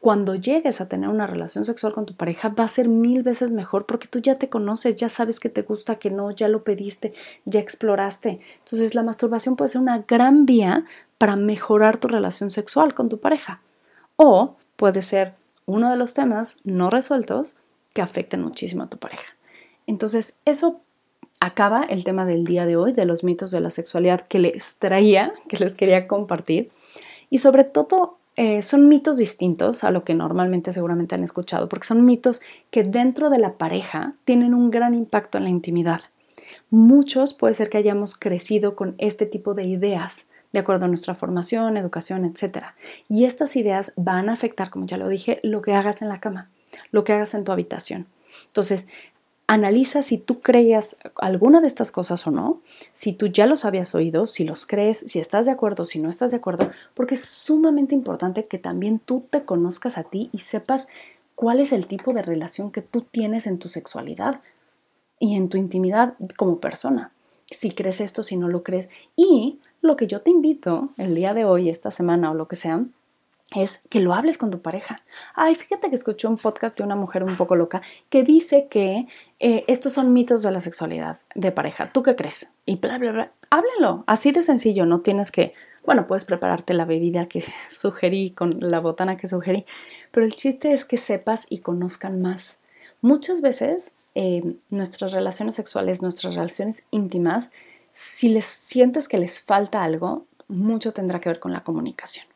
cuando 0.00 0.34
llegues 0.34 0.80
a 0.80 0.88
tener 0.88 1.08
una 1.08 1.28
relación 1.28 1.64
sexual 1.64 1.92
con 1.92 2.04
tu 2.04 2.16
pareja 2.16 2.48
va 2.48 2.64
a 2.64 2.68
ser 2.68 2.88
mil 2.88 3.22
veces 3.22 3.52
mejor 3.52 3.86
porque 3.86 4.08
tú 4.08 4.18
ya 4.18 4.38
te 4.38 4.48
conoces, 4.48 4.96
ya 4.96 5.08
sabes 5.08 5.38
que 5.38 5.48
te 5.48 5.62
gusta, 5.62 6.00
que 6.00 6.10
no, 6.10 6.32
ya 6.32 6.48
lo 6.48 6.64
pediste, 6.64 7.14
ya 7.44 7.60
exploraste. 7.60 8.40
Entonces 8.58 8.96
la 8.96 9.04
masturbación 9.04 9.54
puede 9.54 9.68
ser 9.68 9.80
una 9.80 10.04
gran 10.06 10.46
vía 10.46 10.84
para 11.16 11.36
mejorar 11.36 11.96
tu 11.96 12.08
relación 12.08 12.50
sexual 12.50 12.92
con 12.92 13.08
tu 13.08 13.20
pareja. 13.20 13.62
O 14.16 14.56
puede 14.76 15.00
ser 15.00 15.34
uno 15.64 15.90
de 15.90 15.96
los 15.96 16.12
temas 16.12 16.58
no 16.64 16.90
resueltos 16.90 17.54
que 17.92 18.02
afecten 18.02 18.42
muchísimo 18.42 18.82
a 18.82 18.90
tu 18.90 18.98
pareja. 18.98 19.36
Entonces 19.86 20.34
eso 20.44 20.80
acaba 21.44 21.82
el 21.82 22.04
tema 22.04 22.24
del 22.24 22.44
día 22.44 22.66
de 22.66 22.76
hoy, 22.76 22.92
de 22.92 23.04
los 23.04 23.24
mitos 23.24 23.50
de 23.50 23.60
la 23.60 23.70
sexualidad 23.70 24.22
que 24.22 24.38
les 24.38 24.78
traía, 24.78 25.32
que 25.48 25.58
les 25.58 25.74
quería 25.74 26.08
compartir. 26.08 26.70
Y 27.30 27.38
sobre 27.38 27.64
todo 27.64 28.18
eh, 28.36 28.62
son 28.62 28.88
mitos 28.88 29.16
distintos 29.16 29.84
a 29.84 29.90
lo 29.90 30.04
que 30.04 30.14
normalmente 30.14 30.72
seguramente 30.72 31.14
han 31.14 31.22
escuchado, 31.22 31.68
porque 31.68 31.86
son 31.86 32.04
mitos 32.04 32.40
que 32.70 32.82
dentro 32.82 33.30
de 33.30 33.38
la 33.38 33.54
pareja 33.54 34.14
tienen 34.24 34.54
un 34.54 34.70
gran 34.70 34.94
impacto 34.94 35.38
en 35.38 35.44
la 35.44 35.50
intimidad. 35.50 36.00
Muchos 36.70 37.34
puede 37.34 37.54
ser 37.54 37.68
que 37.68 37.78
hayamos 37.78 38.16
crecido 38.16 38.74
con 38.74 38.94
este 38.98 39.26
tipo 39.26 39.54
de 39.54 39.64
ideas 39.64 40.26
de 40.52 40.60
acuerdo 40.60 40.84
a 40.84 40.88
nuestra 40.88 41.16
formación, 41.16 41.76
educación, 41.76 42.24
etc. 42.24 42.66
Y 43.08 43.24
estas 43.24 43.56
ideas 43.56 43.92
van 43.96 44.28
a 44.28 44.34
afectar, 44.34 44.70
como 44.70 44.86
ya 44.86 44.96
lo 44.96 45.08
dije, 45.08 45.40
lo 45.42 45.62
que 45.62 45.74
hagas 45.74 46.00
en 46.00 46.08
la 46.08 46.20
cama, 46.20 46.48
lo 46.92 47.02
que 47.02 47.12
hagas 47.12 47.34
en 47.34 47.42
tu 47.42 47.50
habitación. 47.50 48.06
Entonces, 48.46 48.86
Analiza 49.46 50.02
si 50.02 50.16
tú 50.16 50.40
creías 50.40 50.96
alguna 51.16 51.60
de 51.60 51.66
estas 51.66 51.92
cosas 51.92 52.26
o 52.26 52.30
no, 52.30 52.62
si 52.92 53.12
tú 53.12 53.26
ya 53.26 53.46
los 53.46 53.66
habías 53.66 53.94
oído, 53.94 54.26
si 54.26 54.44
los 54.44 54.64
crees, 54.64 54.98
si 54.98 55.18
estás 55.18 55.44
de 55.44 55.52
acuerdo, 55.52 55.84
si 55.84 55.98
no 55.98 56.08
estás 56.08 56.30
de 56.30 56.38
acuerdo, 56.38 56.70
porque 56.94 57.14
es 57.14 57.24
sumamente 57.24 57.94
importante 57.94 58.46
que 58.46 58.58
también 58.58 58.98
tú 58.98 59.26
te 59.28 59.44
conozcas 59.44 59.98
a 59.98 60.04
ti 60.04 60.30
y 60.32 60.38
sepas 60.38 60.88
cuál 61.34 61.60
es 61.60 61.72
el 61.72 61.86
tipo 61.86 62.14
de 62.14 62.22
relación 62.22 62.70
que 62.70 62.80
tú 62.80 63.02
tienes 63.02 63.46
en 63.46 63.58
tu 63.58 63.68
sexualidad 63.68 64.40
y 65.18 65.36
en 65.36 65.48
tu 65.48 65.58
intimidad 65.58 66.14
como 66.36 66.58
persona. 66.58 67.12
Si 67.50 67.70
crees 67.70 68.00
esto, 68.00 68.22
si 68.22 68.36
no 68.36 68.48
lo 68.48 68.62
crees. 68.62 68.88
Y 69.16 69.58
lo 69.82 69.96
que 69.96 70.06
yo 70.06 70.20
te 70.20 70.30
invito 70.30 70.88
el 70.96 71.14
día 71.14 71.34
de 71.34 71.44
hoy, 71.44 71.68
esta 71.68 71.90
semana 71.90 72.30
o 72.30 72.34
lo 72.34 72.48
que 72.48 72.56
sea, 72.56 72.84
es 73.52 73.80
que 73.88 74.00
lo 74.00 74.14
hables 74.14 74.38
con 74.38 74.50
tu 74.50 74.60
pareja. 74.60 75.02
Ay, 75.34 75.54
fíjate 75.54 75.88
que 75.88 75.94
escuché 75.94 76.26
un 76.26 76.36
podcast 76.36 76.76
de 76.76 76.84
una 76.84 76.96
mujer 76.96 77.24
un 77.24 77.36
poco 77.36 77.54
loca 77.54 77.82
que 78.08 78.24
dice 78.24 78.66
que 78.68 79.06
eh, 79.38 79.64
estos 79.68 79.92
son 79.92 80.12
mitos 80.12 80.42
de 80.42 80.50
la 80.50 80.60
sexualidad 80.60 81.18
de 81.34 81.52
pareja. 81.52 81.92
¿Tú 81.92 82.02
qué 82.02 82.16
crees? 82.16 82.48
Y 82.66 82.76
bla, 82.76 82.98
bla, 82.98 83.12
bla. 83.12 83.32
Háblenlo. 83.50 84.04
Así 84.06 84.32
de 84.32 84.42
sencillo. 84.42 84.86
No 84.86 85.00
tienes 85.00 85.30
que, 85.30 85.54
bueno, 85.84 86.06
puedes 86.06 86.24
prepararte 86.24 86.74
la 86.74 86.84
bebida 86.84 87.26
que 87.26 87.40
sugerí 87.68 88.30
con 88.30 88.56
la 88.60 88.80
botana 88.80 89.16
que 89.16 89.28
sugerí, 89.28 89.64
pero 90.10 90.26
el 90.26 90.34
chiste 90.34 90.72
es 90.72 90.84
que 90.84 90.96
sepas 90.96 91.46
y 91.48 91.58
conozcan 91.58 92.20
más. 92.22 92.58
Muchas 93.02 93.42
veces 93.42 93.94
eh, 94.14 94.56
nuestras 94.70 95.12
relaciones 95.12 95.54
sexuales, 95.54 96.02
nuestras 96.02 96.34
relaciones 96.34 96.84
íntimas, 96.90 97.50
si 97.92 98.30
les 98.30 98.46
sientes 98.46 99.06
que 99.06 99.18
les 99.18 99.38
falta 99.38 99.82
algo, 99.84 100.24
mucho 100.48 100.92
tendrá 100.92 101.20
que 101.20 101.28
ver 101.28 101.38
con 101.38 101.52
la 101.52 101.62
comunicación 101.62 102.26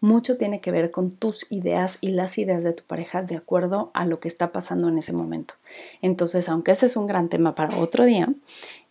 mucho 0.00 0.36
tiene 0.36 0.60
que 0.60 0.70
ver 0.70 0.90
con 0.90 1.10
tus 1.10 1.50
ideas 1.50 1.98
y 2.00 2.08
las 2.08 2.38
ideas 2.38 2.64
de 2.64 2.72
tu 2.72 2.84
pareja 2.84 3.22
de 3.22 3.36
acuerdo 3.36 3.90
a 3.94 4.06
lo 4.06 4.20
que 4.20 4.28
está 4.28 4.52
pasando 4.52 4.88
en 4.88 4.98
ese 4.98 5.12
momento. 5.12 5.54
Entonces, 6.02 6.48
aunque 6.48 6.72
ese 6.72 6.86
es 6.86 6.96
un 6.96 7.06
gran 7.06 7.28
tema 7.28 7.54
para 7.54 7.78
otro 7.78 8.04
día, 8.04 8.28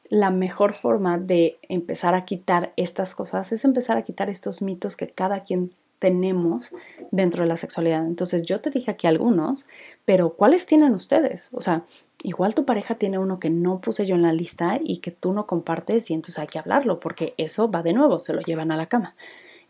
la 0.09 0.29
mejor 0.29 0.73
forma 0.73 1.17
de 1.17 1.57
empezar 1.67 2.15
a 2.15 2.25
quitar 2.25 2.73
estas 2.77 3.15
cosas 3.15 3.51
es 3.51 3.65
empezar 3.65 3.97
a 3.97 4.03
quitar 4.03 4.29
estos 4.29 4.61
mitos 4.61 4.95
que 4.95 5.09
cada 5.09 5.43
quien 5.43 5.71
tenemos 5.99 6.73
dentro 7.11 7.43
de 7.43 7.49
la 7.49 7.57
sexualidad. 7.57 8.05
Entonces 8.05 8.43
yo 8.43 8.61
te 8.61 8.69
dije 8.69 8.91
aquí 8.91 9.07
algunos, 9.07 9.65
pero 10.03 10.33
¿cuáles 10.33 10.65
tienen 10.65 10.93
ustedes? 10.93 11.49
O 11.53 11.61
sea, 11.61 11.83
igual 12.21 12.53
tu 12.53 12.65
pareja 12.65 12.95
tiene 12.95 13.17
uno 13.17 13.39
que 13.39 13.49
no 13.49 13.79
puse 13.79 14.05
yo 14.05 14.15
en 14.15 14.21
la 14.21 14.33
lista 14.33 14.79
y 14.83 14.97
que 14.97 15.11
tú 15.11 15.33
no 15.33 15.47
compartes 15.47 16.11
y 16.11 16.13
entonces 16.13 16.39
hay 16.39 16.47
que 16.47 16.59
hablarlo 16.59 16.99
porque 16.99 17.33
eso 17.37 17.71
va 17.71 17.81
de 17.81 17.93
nuevo, 17.93 18.19
se 18.19 18.33
lo 18.33 18.41
llevan 18.41 18.71
a 18.71 18.77
la 18.77 18.87
cama. 18.87 19.15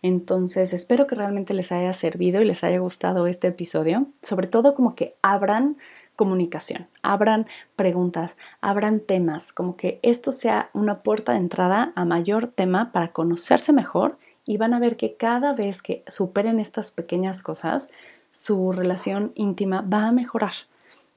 Entonces, 0.08 0.72
espero 0.72 1.08
que 1.08 1.16
realmente 1.16 1.56
les 1.56 1.72
haya 1.72 1.92
servido 1.92 2.40
y 2.40 2.46
les 2.46 2.64
haya 2.64 2.78
gustado 2.78 3.26
este 3.26 3.48
episodio. 3.48 4.06
Sobre 4.22 4.46
todo 4.46 4.76
como 4.76 4.94
que 4.94 5.16
abran 5.24 5.78
comunicación, 6.16 6.86
abran 7.02 7.48
preguntas, 7.76 8.36
abran 8.62 9.00
temas, 9.00 9.52
como 9.52 9.76
que 9.76 10.00
esto 10.04 10.32
sea 10.32 10.70
una 10.74 11.02
puerta 11.02 11.32
de 11.32 11.40
entrada 11.40 11.92
a 11.96 12.06
mayor 12.06 12.46
tema 12.46 12.92
para 12.92 13.14
conocerse 13.14 13.74
mejor 13.74 14.20
y 14.46 14.58
van 14.58 14.76
a 14.76 14.80
ver 14.80 14.96
que 14.96 15.16
cada 15.16 15.54
vez 15.54 15.82
que 15.82 16.04
superen 16.08 16.60
estas 16.60 16.92
pequeñas 16.92 17.42
cosas, 17.42 17.90
su 18.30 18.74
relación 18.74 19.32
íntima 19.34 19.82
va 19.82 20.06
a 20.06 20.12
mejorar. 20.12 20.54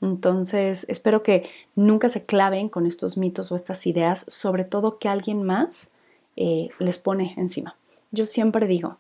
Entonces, 0.01 0.87
espero 0.89 1.23
que 1.23 1.47
nunca 1.75 2.09
se 2.09 2.25
claven 2.25 2.71
con 2.71 2.87
estos 2.87 3.19
mitos 3.19 3.53
o 3.53 3.55
estas 3.55 3.87
ideas, 3.87 4.25
sobre 4.29 4.65
todo 4.65 4.99
que 4.99 5.11
alguien 5.11 5.43
más 5.43 5.91
eh, 6.37 6.71
les 6.79 6.97
pone 6.97 7.35
encima. 7.37 7.78
Yo 8.11 8.27
siempre 8.27 8.67
digo, 8.67 8.99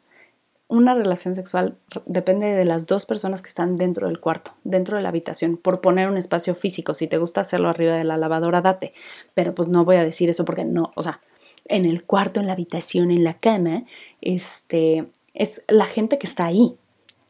una 0.69 0.95
relación 0.95 1.35
sexual 1.35 1.79
depende 2.05 2.47
de 2.55 2.65
las 2.65 2.87
dos 2.87 3.07
personas 3.07 3.41
que 3.41 3.49
están 3.49 3.77
dentro 3.77 4.07
del 4.07 4.21
cuarto, 4.21 4.53
dentro 4.65 4.97
de 4.97 5.03
la 5.03 5.09
habitación, 5.09 5.57
por 5.57 5.81
poner 5.81 6.11
un 6.11 6.19
espacio 6.19 6.55
físico. 6.55 6.93
Si 6.93 7.07
te 7.07 7.19
gusta 7.19 7.41
hacerlo 7.41 7.69
arriba 7.71 7.95
de 7.95 8.05
la 8.05 8.19
lavadora, 8.19 8.61
date. 8.61 8.93
Pero 9.35 9.55
pues 9.55 9.69
no 9.69 9.85
voy 9.85 9.97
a 9.97 10.05
decir 10.05 10.29
eso 10.29 10.45
porque 10.45 10.65
no, 10.65 10.93
o 10.95 11.03
sea, 11.03 11.21
en 11.65 11.87
el 11.87 12.05
cuarto, 12.05 12.41
en 12.41 12.47
la 12.47 12.53
habitación, 12.53 13.11
en 13.11 13.25
la 13.25 13.35
cama, 13.35 13.85
este, 14.21 15.07
es 15.33 15.65
la 15.69 15.87
gente 15.87 16.19
que 16.19 16.27
está 16.27 16.47
ahí. 16.47 16.77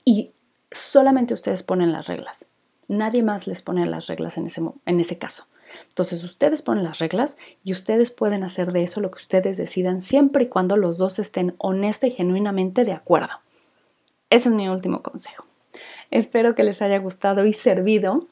y 0.05 0.33
solamente 0.71 1.33
ustedes 1.33 1.63
ponen 1.63 1.93
las 1.93 2.09
reglas. 2.09 2.47
Nadie 2.89 3.23
más 3.23 3.47
les 3.47 3.63
pone 3.63 3.87
las 3.87 4.07
reglas 4.07 4.37
en 4.37 4.47
ese, 4.47 4.63
en 4.87 5.01
ese 5.01 5.19
caso. 5.19 5.47
Entonces 5.89 6.25
ustedes 6.25 6.63
ponen 6.63 6.85
las 6.85 6.99
reglas 6.99 7.37
y 7.65 7.73
ustedes 7.73 8.11
pueden 8.11 8.45
hacer 8.45 8.73
de 8.73 8.83
eso 8.83 9.01
lo 9.01 9.11
que 9.11 9.19
ustedes 9.19 9.57
decidan 9.57 10.01
siempre 10.01 10.45
y 10.45 10.49
cuando 10.49 10.77
los 10.77 10.99
dos 10.99 11.19
estén 11.19 11.55
honesta 11.59 12.07
y 12.07 12.11
genuinamente 12.11 12.85
de 12.85 12.93
acuerdo. 12.93 13.41
Ese 14.31 14.49
es 14.49 14.55
mi 14.55 14.69
último 14.69 15.03
consejo. 15.03 15.45
Espero 16.11 16.55
que 16.55 16.65
les 16.65 16.83
haya 16.83 16.99
gustado 16.99 17.47
y 17.47 17.53
servido 17.53 18.27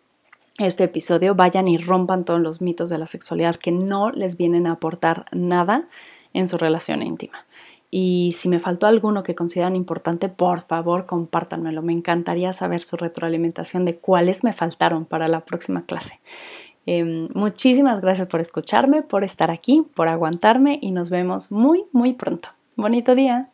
este 0.58 0.84
episodio. 0.84 1.34
Vayan 1.34 1.68
y 1.68 1.78
rompan 1.78 2.24
todos 2.24 2.40
los 2.40 2.60
mitos 2.60 2.88
de 2.90 2.98
la 2.98 3.06
sexualidad 3.06 3.56
que 3.56 3.72
no 3.72 4.10
les 4.10 4.36
vienen 4.36 4.66
a 4.66 4.72
aportar 4.72 5.26
nada 5.32 5.88
en 6.32 6.48
su 6.48 6.58
relación 6.58 7.02
íntima. 7.02 7.46
Y 7.90 8.32
si 8.36 8.48
me 8.48 8.58
faltó 8.58 8.86
alguno 8.86 9.22
que 9.22 9.34
consideran 9.34 9.76
importante, 9.76 10.28
por 10.28 10.60
favor 10.60 11.06
compártanmelo. 11.06 11.82
Me 11.82 11.92
encantaría 11.92 12.52
saber 12.52 12.80
su 12.80 12.96
retroalimentación 12.96 13.84
de 13.84 13.96
cuáles 13.96 14.44
me 14.44 14.52
faltaron 14.52 15.04
para 15.04 15.28
la 15.28 15.40
próxima 15.40 15.84
clase. 15.86 16.18
Em, 16.86 17.28
muchísimas 17.34 18.00
gracias 18.00 18.28
por 18.28 18.40
escucharme, 18.40 19.02
por 19.02 19.24
estar 19.24 19.50
aquí, 19.50 19.84
por 19.94 20.08
aguantarme 20.08 20.78
y 20.80 20.92
nos 20.92 21.10
vemos 21.10 21.50
muy, 21.50 21.84
muy 21.92 22.14
pronto. 22.14 22.48
Bonito 22.76 23.14
día. 23.14 23.50